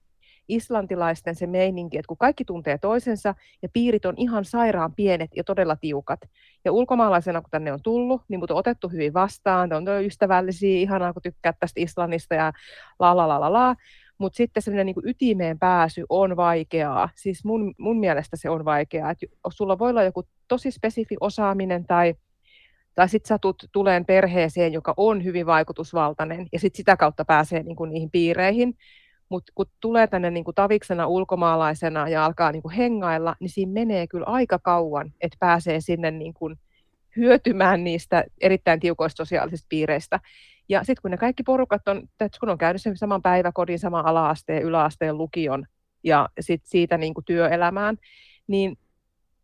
[0.48, 5.44] islantilaisten se meininki, että kun kaikki tuntee toisensa ja piirit on ihan sairaan pienet ja
[5.44, 6.20] todella tiukat.
[6.66, 11.14] Ja ulkomaalaisena, kun tänne on tullut, niin mut on otettu hyvin vastaan, on ystävällisiä, ihanaa
[11.14, 12.52] kun tykkää tästä Islannista ja
[13.00, 13.76] la la la la la.
[14.18, 17.10] Mutta sitten semmoinen niin ytimeen pääsy on vaikeaa.
[17.16, 19.12] Siis mun, mun mielestä se on vaikeaa.
[19.12, 22.16] Että sulla voi olla joku tosi spesifi osaaminen tai
[22.96, 27.76] tai sitten satut tuleen perheeseen, joka on hyvin vaikutusvaltainen, ja sitten sitä kautta pääsee niin
[27.76, 28.78] kuin niihin piireihin.
[29.30, 33.72] Mutta kun tulee tänne niin kuin taviksena ulkomaalaisena ja alkaa niin kuin hengailla, niin siinä
[33.72, 36.56] menee kyllä aika kauan, että pääsee sinne niin kuin
[37.16, 40.20] hyötymään niistä erittäin tiukoista sosiaalisista piireistä.
[40.70, 42.08] Ja sitten kun ne kaikki porukat on,
[42.40, 45.66] kun on käynyt sen saman päiväkodin, saman ala-asteen, yläasteen, lukion
[46.04, 47.98] ja sitten siitä niin kuin työelämään,
[48.48, 48.78] niin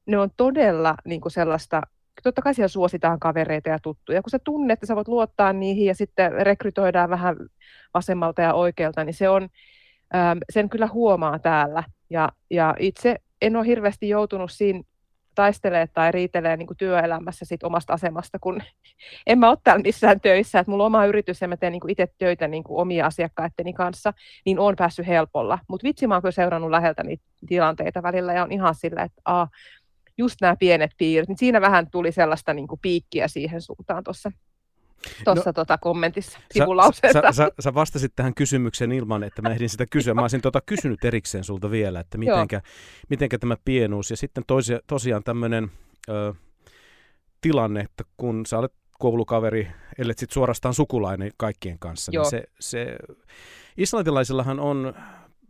[0.05, 1.81] ne on todella niin kuin sellaista,
[2.23, 4.21] totta kai siellä suositaan kavereita ja tuttuja.
[4.21, 7.35] Kun sä tunnet, että sä voit luottaa niihin ja sitten rekrytoidaan vähän
[7.93, 9.49] vasemmalta ja oikealta, niin se on,
[10.49, 11.83] sen kyllä huomaa täällä.
[12.09, 14.81] Ja, ja itse en ole hirveästi joutunut siinä
[15.35, 18.61] taistelee tai riitelee niin työelämässä sit omasta asemasta, kun
[19.27, 21.89] en mä ole täällä missään töissä, että mulla on oma yritys ja mä teen niin
[21.89, 24.13] itse töitä niin omia asiakkaitteni kanssa,
[24.45, 25.59] niin on päässyt helpolla.
[25.67, 29.21] Mutta vitsi, mä oon kyllä seurannut läheltä niitä tilanteita välillä ja on ihan sillä, että
[29.25, 29.47] aa,
[30.19, 34.31] just nämä pienet piirit, niin siinä vähän tuli sellaista niin kuin piikkiä siihen suuntaan tuossa
[35.25, 37.21] tuossa no, tota kommentissa, sivulauseessa.
[37.21, 40.13] Sä, sä, sä vastasit tähän kysymykseen ilman, että mä ehdin sitä kysyä.
[40.13, 42.61] Mä olisin tota kysynyt erikseen sulta vielä, että mitenkä,
[43.09, 45.71] mitenkä tämä pienuus ja sitten toisia, tosiaan tämmöinen
[47.41, 49.67] tilanne, että kun sä olet koulukaveri,
[49.97, 52.23] ellei sitten suorastaan sukulainen kaikkien kanssa, niin Joo.
[52.23, 52.97] niin se, se
[53.77, 54.93] islantilaisillahan on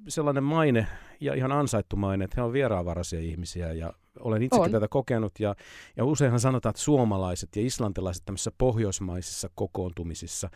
[0.07, 0.88] sellainen maine
[1.20, 4.72] ja ihan ansaittu maine, että he on vieraanvaraisia ihmisiä ja olen itsekin on.
[4.72, 5.55] tätä kokenut ja,
[5.97, 10.49] ja useinhan sanotaan, että suomalaiset ja islantilaiset tämmöisissä pohjoismaisissa kokoontumisissa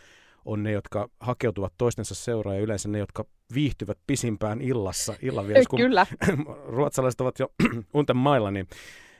[0.45, 5.80] on ne, jotka hakeutuvat toistensa seuraan ja yleensä ne, jotka viihtyvät pisimpään illassa, illanvietos, kun
[5.80, 6.07] Kyllä.
[6.76, 7.47] ruotsalaiset ovat jo
[7.93, 8.68] unten mailla, niin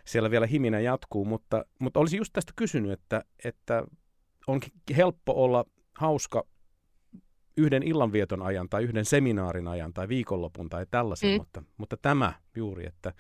[0.05, 3.83] siellä vielä himinä jatkuu, mutta, mutta olisin just tästä kysynyt, että, että
[4.47, 5.65] onkin helppo olla
[5.97, 6.43] hauska
[7.57, 11.37] yhden illanvieton ajan tai yhden seminaarin ajan tai viikonlopun tai tällaisen, mm.
[11.37, 13.13] mutta, mutta tämä juuri, että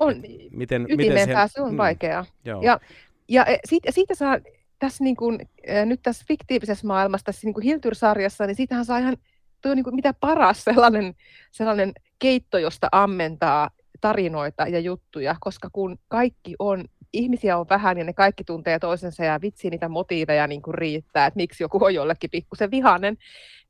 [0.00, 2.24] on, et miten, miten se, pääsy on mm, vaikeaa.
[2.44, 2.62] Joo.
[2.62, 2.80] Ja,
[3.28, 4.38] ja e, siitä, siitä saa
[4.78, 8.98] tässä niin kuin, e, nyt tässä fiktiivisessä maailmassa, tässä niin kuin Hiltyr-sarjassa, niin siitähän saa
[8.98, 9.16] ihan
[9.62, 11.14] tuo niin kuin mitä paras sellainen,
[11.50, 13.70] sellainen keitto, josta ammentaa
[14.00, 19.24] tarinoita ja juttuja, koska kun kaikki on ihmisiä on vähän ja ne kaikki tuntee toisensa
[19.24, 23.18] ja vitsi niitä motiiveja niin kuin riittää, että miksi joku on jollekin pikkusen vihainen,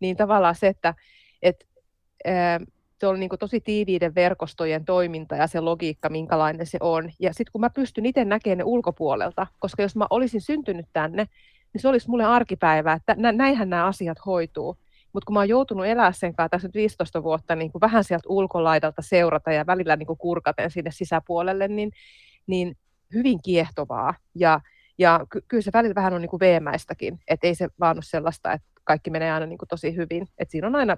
[0.00, 0.94] niin tavallaan se, että
[1.42, 1.66] et,
[2.24, 2.60] ää,
[3.00, 7.10] se on niin tosi tiiviiden verkostojen toiminta ja se logiikka, minkälainen se on.
[7.20, 11.26] Ja sitten kun mä pystyn itse näkemään ne ulkopuolelta, koska jos mä olisin syntynyt tänne,
[11.72, 14.76] niin se olisi mulle arkipäivää, että näinhän nämä asiat hoituu.
[15.12, 18.04] Mutta kun mä oon joutunut elää sen kanssa tässä nyt 15 vuotta niin kuin vähän
[18.04, 21.90] sieltä ulkolaidalta seurata ja välillä niin kuin kurkaten sinne sisäpuolelle, niin,
[22.46, 22.76] niin
[23.14, 24.14] hyvin kiehtovaa.
[24.34, 24.60] Ja,
[24.98, 28.02] ja ky- kyllä se välillä vähän on niin kuin veemäistäkin, että ei se vaan ole
[28.02, 30.26] sellaista, että kaikki menee aina niin kuin tosi hyvin.
[30.38, 30.96] Et siinä on aina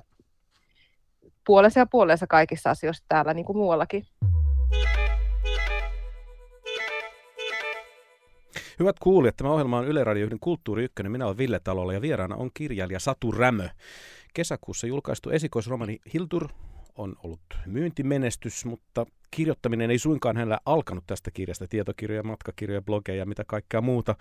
[1.46, 4.06] puolensa ja puolensa kaikissa asioissa täällä niin kuin muuallakin.
[8.78, 11.02] Hyvät kuulijat, tämä ohjelma on Yle Radio 1 Kulttuuri 1.
[11.02, 13.68] Minä olen Ville Talolla ja vieraana on kirjailija Satu Rämö.
[14.34, 16.48] Kesäkuussa julkaistu esikoisromani Hiltur
[16.96, 21.68] on ollut myyntimenestys, mutta kirjoittaminen ei suinkaan hänellä alkanut tästä kirjasta.
[21.68, 24.14] Tietokirjoja, matkakirjoja, blogeja, mitä kaikkea muuta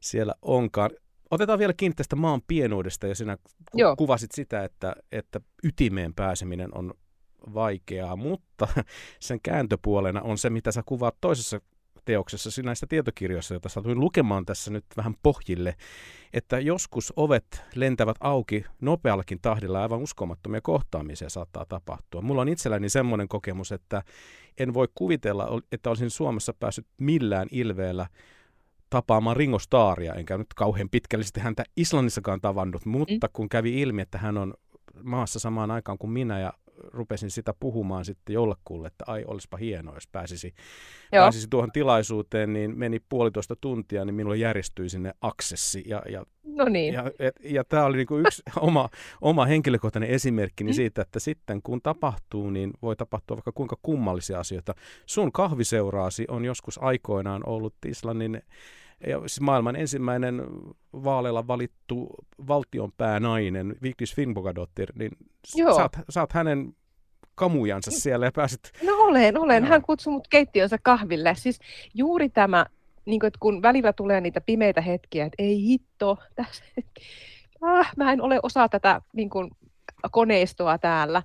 [0.00, 0.90] siellä onkaan.
[1.30, 3.96] Otetaan vielä kiinni tästä maan pienuudesta ja sinä ku- Joo.
[3.96, 6.94] kuvasit sitä, että, että ytimeen pääseminen on
[7.54, 8.68] vaikeaa, mutta
[9.20, 11.60] sen kääntöpuolena on se, mitä sä kuvaat toisessa
[12.06, 15.74] teoksessa näistä tietokirjoissa, joita satuin lukemaan tässä nyt vähän pohjille,
[16.32, 22.22] että joskus ovet lentävät auki nopeallakin tahdilla aivan uskomattomia kohtaamisia saattaa tapahtua.
[22.22, 24.02] Mulla on itselläni semmoinen kokemus, että
[24.58, 28.06] en voi kuvitella, että olisin Suomessa päässyt millään ilveellä
[28.90, 33.30] tapaamaan Ringo Starria, enkä nyt kauhean pitkällisesti häntä Islannissakaan tavannut, mutta mm.
[33.32, 34.54] kun kävi ilmi, että hän on
[35.02, 39.94] maassa samaan aikaan kuin minä ja rupesin sitä puhumaan sitten jollekulle, että ai olisipa hienoa,
[39.94, 40.54] jos pääsisi,
[41.10, 45.84] pääsisi tuohon tilaisuuteen, niin meni puolitoista tuntia, niin minulle järjestyi sinne aksessi.
[45.86, 46.94] Ja, ja, no niin.
[46.94, 48.88] ja, ja, ja tämä oli niin kuin yksi oma,
[49.20, 50.72] oma henkilökohtainen esimerkki mm.
[50.72, 54.74] siitä, että sitten kun tapahtuu, niin voi tapahtua vaikka kuinka kummallisia asioita.
[55.06, 58.42] Sun kahviseuraasi on joskus aikoinaan ollut Islannin
[59.06, 60.42] ja siis maailman ensimmäinen
[60.92, 62.14] vaaleilla valittu
[62.48, 65.12] valtionpäänainen, Vigdis Finnbogadottir, niin
[65.44, 66.74] saat, saat hänen
[67.34, 68.60] kamujansa siellä ja pääsit...
[68.82, 69.64] No olen, olen.
[69.64, 71.34] Hän kutsui mut keittiönsä kahville.
[71.34, 71.58] Siis
[71.94, 72.66] juuri tämä,
[73.04, 76.64] niin kuin, että kun välillä tulee niitä pimeitä hetkiä, että ei hitto, tässä,
[77.60, 79.50] ah, mä en ole osa tätä niin kuin,
[80.10, 81.22] koneistoa täällä.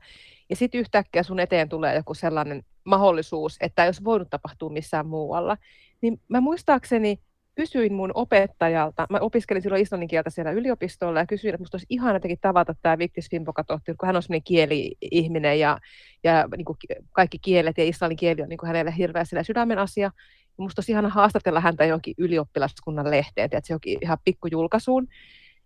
[0.49, 5.57] Ja sitten yhtäkkiä sun eteen tulee joku sellainen mahdollisuus, että jos voinut tapahtua missään muualla.
[6.01, 7.19] Niin mä muistaakseni
[7.56, 11.86] kysyin mun opettajalta, mä opiskelin silloin islannin kieltä siellä yliopistolla ja kysyin, että musta olisi
[11.89, 15.78] ihana jotenkin tavata tämä Viktis Fimpokatohti, kun hän on sellainen kieli-ihminen ja,
[16.24, 16.78] ja niin kuin
[17.12, 20.12] kaikki kielet ja islannin kieli on niin kuin hänelle hirveä sillä sydämen asia.
[20.58, 25.08] Ja musta olisi ihana haastatella häntä johonkin ylioppilaskunnan lehteen, että se onkin ihan pikkujulkaisuun.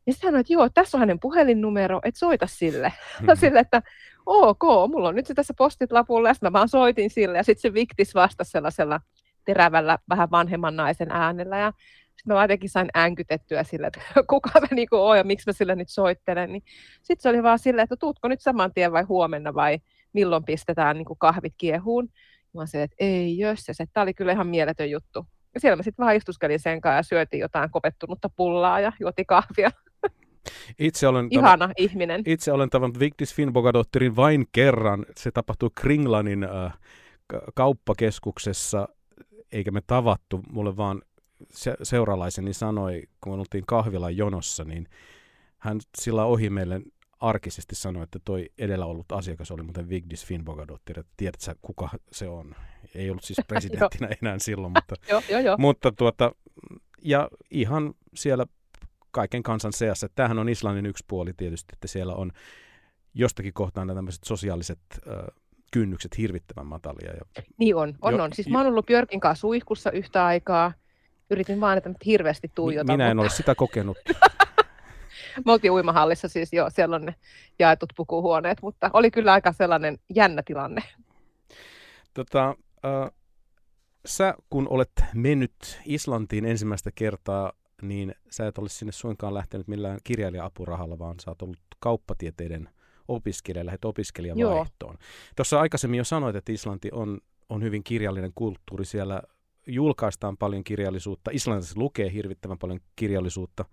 [0.08, 2.94] Ja sitten hän että joo, tässä on hänen puhelinnumero, että soita sille.
[3.20, 3.40] Mm-hmm.
[3.40, 3.82] sille, että
[4.26, 7.62] ok, mulla on nyt se tässä postit lapulla, ja mä vaan soitin sille, ja sitten
[7.62, 9.00] se Viktis vastasi sellaisella
[9.46, 11.58] terävällä, vähän vanhemman naisen äänellä.
[11.58, 11.74] Ja
[12.16, 15.76] sitten mä jotenkin sain änkytettyä sille, että kuka mä niinku oon ja miksi mä sille
[15.76, 16.52] nyt soittelen.
[16.52, 16.64] Niin
[17.02, 19.80] sitten se oli vaan silleen, että tuutko nyt saman tien vai huomenna vai
[20.14, 22.10] milloin pistetään niinku kahvit kiehuun.
[22.54, 25.26] Mä se, että ei jos se, tämä oli kyllä ihan mieletön juttu.
[25.54, 29.26] Ja siellä mä sitten vaan istuskelin sen kanssa ja syötiin jotain kopettunutta pullaa ja juoti
[29.26, 29.72] kahvia.
[30.80, 32.22] Itse olen Ihana tavan, ihminen.
[32.26, 35.06] Itse olen tavannut Vigdis Finnbogadottirin vain kerran.
[35.18, 36.74] Se tapahtui Kringlanin äh,
[37.56, 38.88] kauppakeskuksessa
[39.52, 41.02] eikä me tavattu, mulle vaan
[41.52, 44.88] se, seuralaiseni sanoi, kun oltiin kahvilan jonossa, niin
[45.58, 46.82] hän sillä ohi meille
[47.20, 51.90] arkisesti sanoi, että toi edellä ollut asiakas oli muuten Vigdis Finnbogadottir, että tiedät sä, kuka
[52.12, 52.56] se on.
[52.96, 55.56] Ei ollut siis presidenttinä enää silloin, mutta, jo, jo, jo.
[55.58, 56.32] mutta tuota,
[57.02, 58.46] ja ihan siellä
[59.12, 60.08] kaiken kansan seassa.
[60.16, 62.32] Tämähän on Islannin yksi puoli tietysti, että siellä on
[63.14, 65.16] jostakin kohtaa nämä tämmöiset sosiaaliset äh,
[65.76, 67.14] kynnykset hirvittävän matalia.
[67.14, 67.44] Ja...
[67.58, 68.34] Niin on, on, jo, on.
[68.34, 70.74] Siis mä oon ollut Björkin kanssa suihkussa yhtä aikaa.
[71.30, 72.94] Yritin vaan, että hirveästi tuijota.
[72.94, 73.26] Minä en mutta...
[73.26, 73.98] ole sitä kokenut.
[75.46, 77.16] Me oltiin uimahallissa siis jo, siellä on ne
[77.60, 80.82] jaetut pukuhuoneet, mutta oli kyllä aika sellainen jännä tilanne.
[82.14, 82.56] Tota,
[82.86, 83.12] äh,
[84.06, 87.52] sä kun olet mennyt Islantiin ensimmäistä kertaa,
[87.82, 92.70] niin sä et ole sinne suinkaan lähtenyt millään kirjailija-apurahalla, vaan sä oot ollut kauppatieteiden
[93.08, 94.98] opiskelija, lähdet opiskelijavaihtoon.
[95.36, 98.86] Tuossa aikaisemmin jo sanoit, että Islanti on, on hyvin kirjallinen kulttuuri.
[98.86, 99.22] Siellä
[99.68, 101.32] julkaistaan paljon kirjallisuutta.
[101.34, 103.66] Islannissa lukee hirvittävän paljon kirjallisuutta.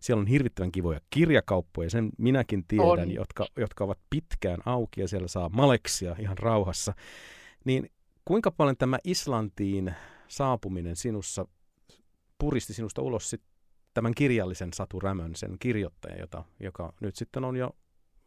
[0.00, 5.28] Siellä on hirvittävän kivoja kirjakauppoja, sen minäkin tiedän, jotka, jotka ovat pitkään auki ja siellä
[5.28, 6.94] saa maleksia ihan rauhassa.
[7.64, 7.90] Niin
[8.24, 9.94] kuinka paljon tämä Islantiin
[10.28, 11.46] saapuminen sinussa
[12.38, 13.42] puristi sinusta ulos sit
[13.94, 17.70] tämän kirjallisen Satu Rämön, sen kirjoittajan, jota, joka nyt sitten on jo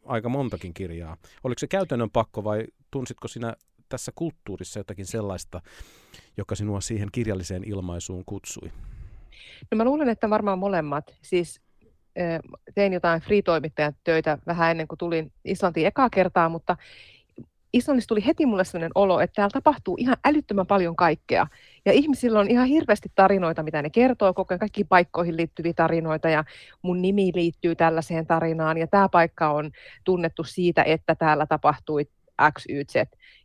[0.06, 1.16] aika montakin kirjaa.
[1.44, 3.54] Oliko se käytännön pakko vai tunsitko sinä
[3.88, 5.60] tässä kulttuurissa jotakin sellaista,
[6.36, 8.72] joka sinua siihen kirjalliseen ilmaisuun kutsui?
[9.70, 11.14] No mä luulen, että varmaan molemmat.
[11.22, 11.60] Siis
[12.74, 16.76] tein jotain free-toimittajan töitä vähän ennen kuin tulin Islantiin ekaa kertaa, mutta
[17.76, 21.46] Islannissa tuli heti mulle sellainen olo, että täällä tapahtuu ihan älyttömän paljon kaikkea.
[21.84, 26.28] Ja ihmisillä on ihan hirveästi tarinoita, mitä ne kertoo koko ajan, kaikkiin paikkoihin liittyviä tarinoita,
[26.28, 26.44] ja
[26.82, 29.70] mun nimi liittyy tällaiseen tarinaan, ja tämä paikka on
[30.04, 32.06] tunnettu siitä, että täällä tapahtui
[32.58, 32.96] X, Y, Z.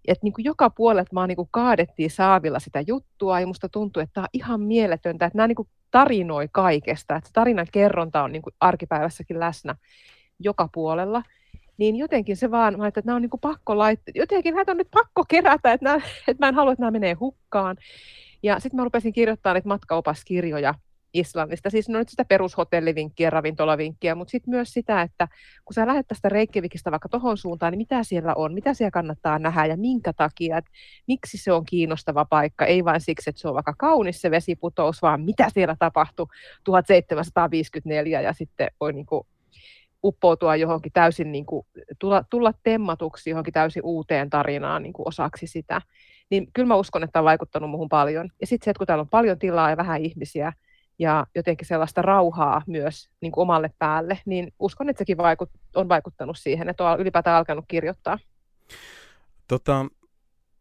[0.08, 4.02] Et niin kuin joka puolelta vaan niin kuin kaadettiin saavilla sitä juttua, ja musta tuntuu,
[4.02, 8.32] että tämä on ihan mieletöntä, että nämä niin kuin tarinoi kaikesta, että tarinan kerronta on
[8.32, 9.76] niin kuin arkipäivässäkin läsnä
[10.40, 11.24] joka puolella
[11.78, 14.78] niin jotenkin se vaan, mä että nämä on niin kuin pakko laittaa, jotenkin näitä on
[14.78, 15.96] nyt pakko kerätä, että, nämä,
[16.28, 17.78] että mä en halua, että nämä menee hukkaan.
[18.44, 20.74] Ja sitten mä rupesin kirjoittamaan niitä matkaopaskirjoja
[21.14, 25.28] Islannista, siis no nyt sitä perushotellivinkkiä, ravintolavinkkiä, mutta sitten myös sitä, että
[25.66, 29.40] kun sä lähdet tästä Reykjavikista vaikka tohon suuntaan, niin mitä siellä on, mitä siellä kannattaa
[29.40, 30.72] nähdä ja minkä takia, että
[31.08, 35.02] miksi se on kiinnostava paikka, ei vain siksi, että se on vaikka kaunis se vesiputous,
[35.02, 36.28] vaan mitä siellä tapahtui
[36.64, 39.28] 1754 ja sitten voi niin kuin
[40.04, 41.68] uppoutua johonkin täysin, niin kuin,
[42.00, 45.82] tulla, tulla temmatuksi johonkin täysin uuteen tarinaan niin kuin osaksi sitä.
[46.30, 48.30] Niin kyllä mä uskon, että on vaikuttanut muuhun paljon.
[48.42, 50.54] Ja sitten se, että kun täällä on paljon tilaa ja vähän ihmisiä
[51.00, 55.90] ja jotenkin sellaista rauhaa myös niin kuin omalle päälle, niin uskon, että sekin vaikut, on
[55.90, 58.20] vaikuttanut siihen, että on ylipäätään alkanut kirjoittaa.
[59.48, 59.86] Tota,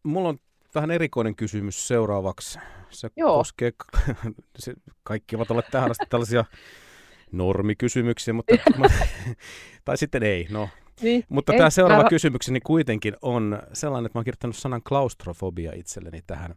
[0.03, 0.37] mulla on
[0.75, 2.59] vähän erikoinen kysymys seuraavaksi.
[2.89, 3.37] Se Joo.
[3.37, 3.71] koskee,
[4.59, 4.73] se,
[5.03, 6.45] kaikki ovat olleet tähän asti tällaisia
[7.31, 8.55] normikysymyksiä, mutta,
[9.85, 10.69] tai sitten ei, no.
[11.01, 12.09] Niin, mutta ei, tämä seuraava mä...
[12.09, 16.55] kysymykseni kuitenkin on sellainen, että mä oon kirjoittanut sanan klaustrofobia itselleni tähän.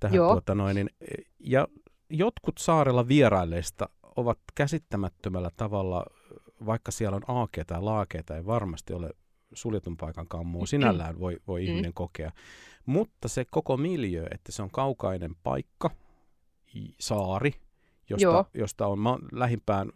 [0.00, 0.90] tähän tuota noin, niin,
[1.40, 1.68] ja
[2.10, 6.04] jotkut saarella vierailleista ovat käsittämättömällä tavalla,
[6.66, 9.10] vaikka siellä on aakea tai laakea tai varmasti ole
[9.52, 11.66] suljetun paikan kammua, sinällään voi, voi mm.
[11.66, 12.32] ihminen kokea.
[12.86, 15.90] Mutta se koko miljö, että se on kaukainen paikka,
[17.00, 17.52] saari,
[18.10, 19.92] josta, josta on ma- lähimpään,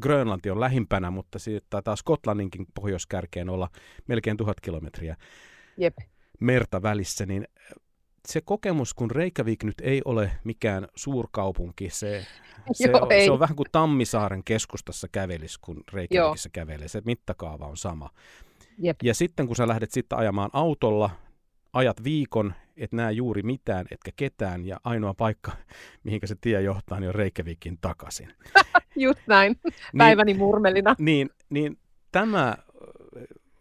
[0.00, 3.68] Grönlanti on lähimpänä, mutta siitä taitaa Skotlanninkin pohjoiskärkeen olla
[4.06, 5.16] melkein tuhat kilometriä
[5.76, 5.96] Jep.
[6.40, 7.48] merta välissä, niin
[8.28, 12.26] se kokemus, kun Reykjavik nyt ei ole mikään suurkaupunki, se,
[12.72, 16.88] se, Joo, on, se on vähän kuin Tammisaaren keskustassa kävelis, kun Reykjavikissa kävelee.
[16.88, 18.10] Se mittakaava on sama.
[18.78, 18.96] Jep.
[19.02, 21.10] Ja sitten kun sä lähdet sitten ajamaan autolla,
[21.72, 25.52] ajat viikon, et näe juuri mitään, etkä ketään, ja ainoa paikka,
[26.04, 28.32] mihinkä se tie johtaa, niin on Reykjavikin takaisin.
[28.96, 30.96] Just näin, niin- päiväni niin, murmelina.
[30.98, 31.78] Niin, niin
[32.12, 32.56] tämä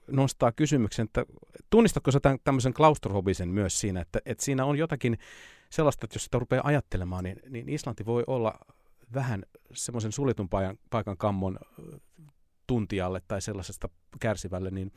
[0.07, 1.25] nostaa kysymyksen, että
[1.69, 5.17] tunnistatko sä tämän, tämmöisen klaustrofobisen myös siinä, että, että siinä on jotakin
[5.69, 8.59] sellaista, että jos sitä rupeaa ajattelemaan, niin, niin Islanti voi olla
[9.13, 9.43] vähän
[9.73, 11.59] semmoisen suljetun paikan, paikan kammon
[12.67, 13.89] tuntijalle tai sellaisesta
[14.19, 14.91] kärsivälle, niin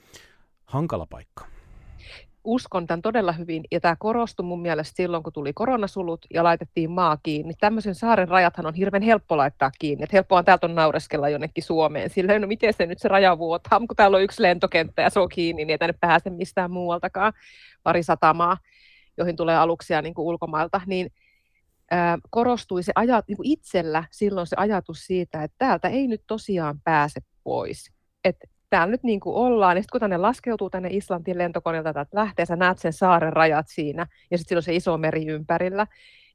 [0.64, 1.46] hankala paikka
[2.48, 6.90] uskon tämän todella hyvin, ja tämä korostui mun mielestä silloin, kun tuli koronasulut ja laitettiin
[6.90, 7.54] maa kiinni.
[7.60, 11.64] Tämmöisen saaren rajathan on hirveän helppo laittaa kiinni, että helppoa on täältä on naureskella jonnekin
[11.64, 12.10] Suomeen.
[12.10, 15.20] Sillä no miten se nyt se raja vuotaa, kun täällä on yksi lentokenttä ja se
[15.20, 17.32] on kiinni, niin ei tänne pääse mistään muualtakaan,
[17.82, 18.56] pari satamaa,
[19.16, 21.10] joihin tulee aluksia niin kuin ulkomailta, niin
[21.90, 26.22] ää, korostui se ajat, niin kuin itsellä silloin se ajatus siitä, että täältä ei nyt
[26.26, 27.92] tosiaan pääse pois.
[28.24, 32.04] Että täällä nyt niin kuin ollaan, ja sitten kun tänne laskeutuu tänne Islantin lentokoneelta tai
[32.12, 35.86] lähtee, sä näet sen saaren rajat siinä, ja sitten on se iso meri ympärillä,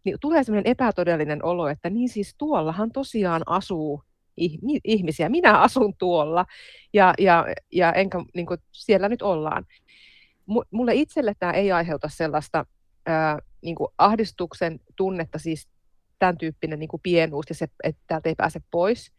[0.04, 4.04] niin tulee sellainen epätodellinen olo, että niin siis tuollahan tosiaan asuu
[4.84, 6.46] ihmisiä, minä asun tuolla,
[6.94, 9.66] ja, ja, ja enkä, niin kuin siellä nyt ollaan.
[10.72, 12.66] Mulle itselle tämä ei aiheuta sellaista
[13.06, 15.68] ää, niin kuin ahdistuksen tunnetta, siis
[16.20, 19.12] tämän tyyppinen niin kuin pienuus, ja se, että täältä ei pääse pois,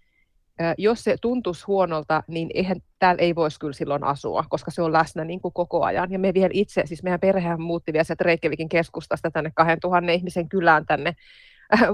[0.78, 4.92] jos se tuntuisi huonolta, niin eihän, täällä ei voisi kyllä silloin asua, koska se on
[4.92, 6.12] läsnä niin kuin koko ajan.
[6.12, 10.48] Ja me vielä itse, siis meidän perhehän muutti vielä sieltä Reykjavikin keskustasta tänne 2000 ihmisen
[10.48, 11.14] kylään tänne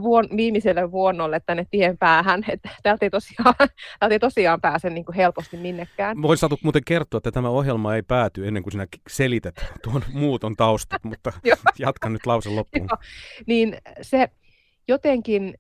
[0.02, 3.54] vuon, viimeiselle vuonnolle tänne tien päähän, että täältä ei tosiaan,
[4.00, 6.22] täältä ei tosiaan pääse niin kuin helposti minnekään.
[6.22, 10.56] Voisi Satu muuten kertoa, että tämä ohjelma ei pääty ennen kuin sinä selität tuon muuton
[10.56, 11.32] taustat, mutta
[11.78, 12.88] jatkan nyt lausen loppuun.
[12.90, 12.98] Joo,
[13.46, 14.30] niin se
[14.88, 15.54] jotenkin,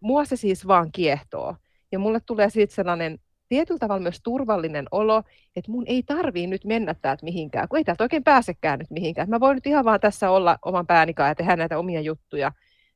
[0.00, 1.56] mua se siis vaan kiehtoo.
[1.92, 3.18] Ja mulle tulee siitä sellainen
[3.48, 5.22] tietyllä tavalla myös turvallinen olo,
[5.56, 9.30] että mun ei tarvii nyt mennä täältä mihinkään, kun ei täältä oikein pääsekään nyt mihinkään.
[9.30, 12.52] Mä voin nyt ihan vaan tässä olla oman päänikaan ja tehdä näitä omia juttuja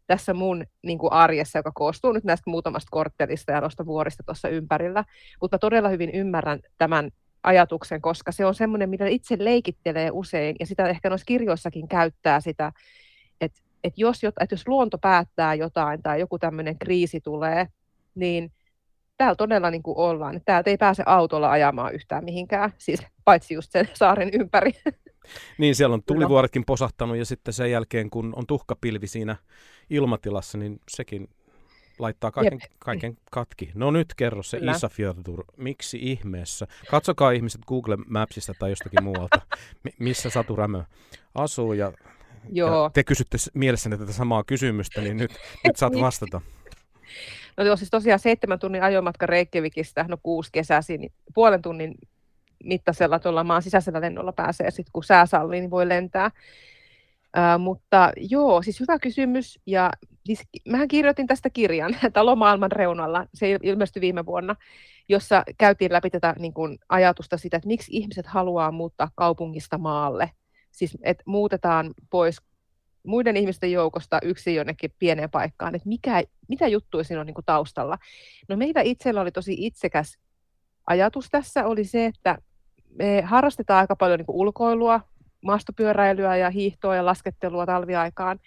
[0.06, 4.48] tässä mun niin kuin arjessa, joka koostuu nyt näistä muutamasta korttelista ja noista vuorista tuossa
[4.48, 5.04] ympärillä.
[5.40, 7.10] Mutta todella hyvin ymmärrän tämän
[7.42, 12.40] ajatuksen, koska se on semmoinen, mitä itse leikittelee usein, ja sitä ehkä noissa kirjoissakin käyttää
[12.40, 12.72] sitä,
[13.40, 17.66] että, että, jos, että jos luonto päättää jotain tai joku tämmöinen kriisi tulee,
[18.14, 18.52] niin–
[19.22, 20.40] täällä todella niin kuin ollaan.
[20.44, 24.72] Täältä ei pääse autolla ajamaan yhtään mihinkään, siis paitsi just sen saaren ympäri.
[25.58, 29.36] Niin, siellä on tulivuoretkin posahtanut ja sitten sen jälkeen, kun on tuhkapilvi siinä
[29.90, 31.28] ilmatilassa, niin sekin
[31.98, 33.70] laittaa kaiken, kaiken katki.
[33.74, 34.72] No nyt kerro se Kyllä.
[34.72, 35.44] Isafjordur.
[35.56, 36.66] Miksi ihmeessä?
[36.90, 39.40] Katsokaa ihmiset Google Mapsista tai jostakin muualta,
[39.98, 40.82] missä Satu Rämö
[41.34, 41.72] asuu.
[41.72, 41.92] Ja,
[42.52, 42.84] Joo.
[42.84, 45.32] ja te kysytte mielessänne tätä samaa kysymystä, niin nyt,
[45.64, 46.40] nyt saat vastata.
[47.56, 51.94] No joo, siis tosiaan seitsemän tunnin ajomatka Reykjavikista, no kuusi kesäsi, niin puolen tunnin
[52.64, 56.30] mittaisella tuolla maan sisäisellä lennolla pääsee sitten, kun sää sallii, niin voi lentää.
[57.36, 59.60] Uh, mutta joo, siis hyvä kysymys.
[59.66, 59.90] Ja
[60.26, 64.56] siis, mähän kirjoitin tästä kirjan, Talomaailman reunalla, se ilmestyi viime vuonna,
[65.08, 70.30] jossa käytiin läpi tätä niin kuin, ajatusta sitä, että miksi ihmiset haluaa muuttaa kaupungista maalle.
[70.70, 72.42] Siis, että muutetaan pois
[73.06, 77.44] muiden ihmisten joukosta yksi jonnekin pieneen paikkaan, että mikä, mitä juttuja siinä on niin kuin
[77.44, 77.98] taustalla.
[78.48, 80.18] No meillä itsellä oli tosi itsekäs
[80.86, 82.38] ajatus tässä, oli se, että
[82.88, 85.00] me harrastetaan aika paljon niin kuin ulkoilua,
[85.40, 88.38] maastopyöräilyä ja hiihtoa ja laskettelua talviaikaan.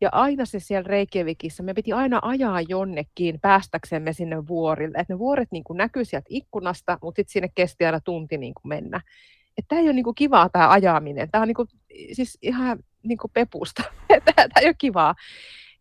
[0.00, 4.98] Ja aina se siellä Reykjavikissa, me piti aina ajaa jonnekin päästäksemme sinne vuorille.
[4.98, 8.68] Että ne vuoret niin näkyy sieltä ikkunasta, mutta sitten sinne kesti aina tunti niin kuin
[8.68, 9.00] mennä.
[9.58, 11.30] Että tämä ei ole niin kuin kivaa tämä ajaminen.
[11.30, 11.68] Tämä on niin kuin,
[12.12, 13.82] siis ihan niin kuin pepusta.
[14.24, 15.14] tämä ei ole kivaa.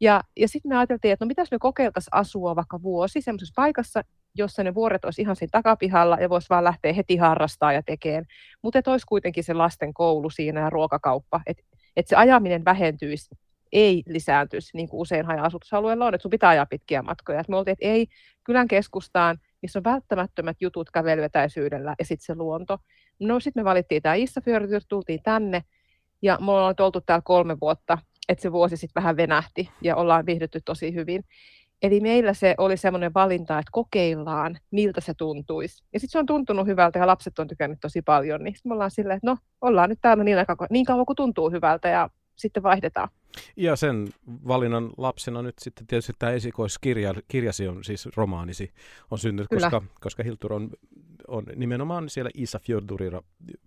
[0.01, 4.01] Ja, ja sitten me ajateltiin, että no mitäs me kokeiltaisiin asua vaikka vuosi semmoisessa paikassa,
[4.36, 8.26] jossa ne vuoret olisi ihan siinä takapihalla ja voisi vaan lähteä heti harrastaa ja tekemään.
[8.61, 11.63] Mutta että olisi kuitenkin se lasten koulu siinä ja ruokakauppa, että
[11.95, 13.36] et se ajaminen vähentyisi,
[13.71, 17.39] ei lisääntyisi, niin kuin usein haja-asutusalueella on, että sun pitää ajaa pitkiä matkoja.
[17.39, 18.07] Et me oltiin, että ei
[18.43, 22.78] kylän keskustaan, missä on välttämättömät jutut kävelytäisyydellä ja sitten se luonto.
[23.19, 25.61] No sitten me valittiin tämä Issafjörður, tultiin tänne
[26.26, 27.97] ja me ollaan oltu täällä kolme vuotta,
[28.30, 31.23] että se vuosi sitten vähän venähti ja ollaan viihdytty tosi hyvin.
[31.82, 35.84] Eli meillä se oli semmoinen valinta, että kokeillaan, miltä se tuntuisi.
[35.93, 38.43] Ja sitten se on tuntunut hyvältä ja lapset on tykännyt tosi paljon.
[38.43, 41.51] Niin me ollaan silleen, että no, ollaan nyt täällä niin, aika, niin kauan kuin tuntuu
[41.51, 43.10] hyvältä ja sitten vaihdetaan.
[43.56, 48.74] Ja sen valinnan lapsena nyt sitten tietysti tämä esikoiskirjasi on siis romaanisi
[49.12, 50.70] on syntynyt, koska, koska Hiltur on,
[51.28, 52.60] on nimenomaan siellä Isa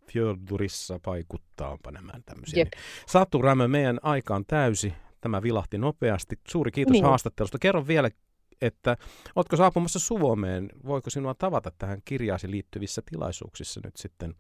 [0.07, 2.65] Fjordurissa paikuttaa, onpa nämä tämmöisiä.
[2.65, 2.71] Niin.
[3.07, 4.93] Satu Rämö, meidän aika on täysi.
[5.21, 6.37] Tämä vilahti nopeasti.
[6.49, 7.05] Suuri kiitos niin.
[7.05, 7.59] haastattelusta.
[7.59, 8.11] Kerro vielä,
[8.63, 8.97] että
[9.37, 10.71] oletko saapumassa Suomeen?
[10.87, 14.35] Voiko sinua tavata tähän kirjaasi liittyvissä tilaisuuksissa nyt sitten?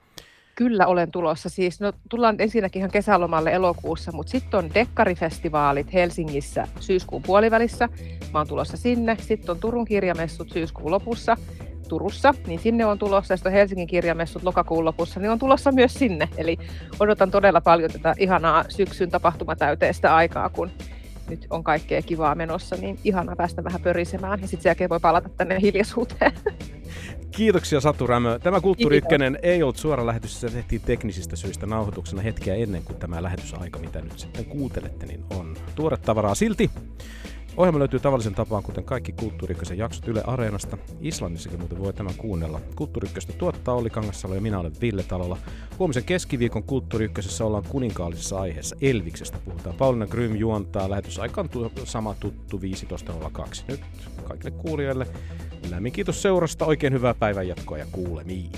[0.58, 1.48] Kyllä olen tulossa.
[1.48, 7.88] Siis, no, tullaan ensinnäkin ihan kesälomalle elokuussa, mutta sitten on dekkarifestivaalit Helsingissä syyskuun puolivälissä.
[8.32, 9.16] Mä oon tulossa sinne.
[9.20, 11.36] Sitten on Turun kirjamessut syyskuun lopussa.
[11.88, 16.28] Turussa, niin sinne on tulossa, ja Helsingin kirjamessut lokakuun lopussa, niin on tulossa myös sinne.
[16.36, 16.58] Eli
[17.00, 20.70] odotan todella paljon tätä ihanaa syksyn tapahtumatäyteistä aikaa, kun
[21.28, 25.00] nyt on kaikkea kivaa menossa, niin ihana päästä vähän pörisemään, ja sitten sen jälkeen voi
[25.00, 26.32] palata tänne hiljaisuuteen.
[27.30, 28.38] Kiitoksia Satu Rämö.
[28.38, 32.98] Tämä Kulttuuri Ykkönen ei ollut suora lähetys, se tehtiin teknisistä syistä nauhoituksena hetkeä ennen kuin
[32.98, 36.70] tämä lähetysaika, mitä nyt sitten kuuntelette, niin on tuore tavaraa silti.
[37.56, 40.78] Ohjelma löytyy tavallisen tapaan, kuten kaikki Kulttuuri jaksot Yle Areenasta.
[41.00, 42.60] Islannissakin muuten voi tämän kuunnella.
[42.76, 43.08] Kulttuuri
[43.38, 45.38] tuottaa Olli Kangassalo ja minä olen Ville Talolla.
[45.78, 47.10] Huomisen keskiviikon Kulttuuri
[47.44, 48.76] ollaan kuninkaallisessa aiheessa.
[48.80, 49.76] Elviksestä puhutaan.
[49.76, 50.90] Pauliina Grym juontaa.
[50.90, 53.62] Lähetysaika on sama tuttu 15.02.
[53.68, 53.80] Nyt
[54.24, 55.06] kaikille kuulijoille
[55.70, 56.66] lämmin kiitos seurasta.
[56.66, 58.50] Oikein hyvää päivänjatkoa ja kuulemiin.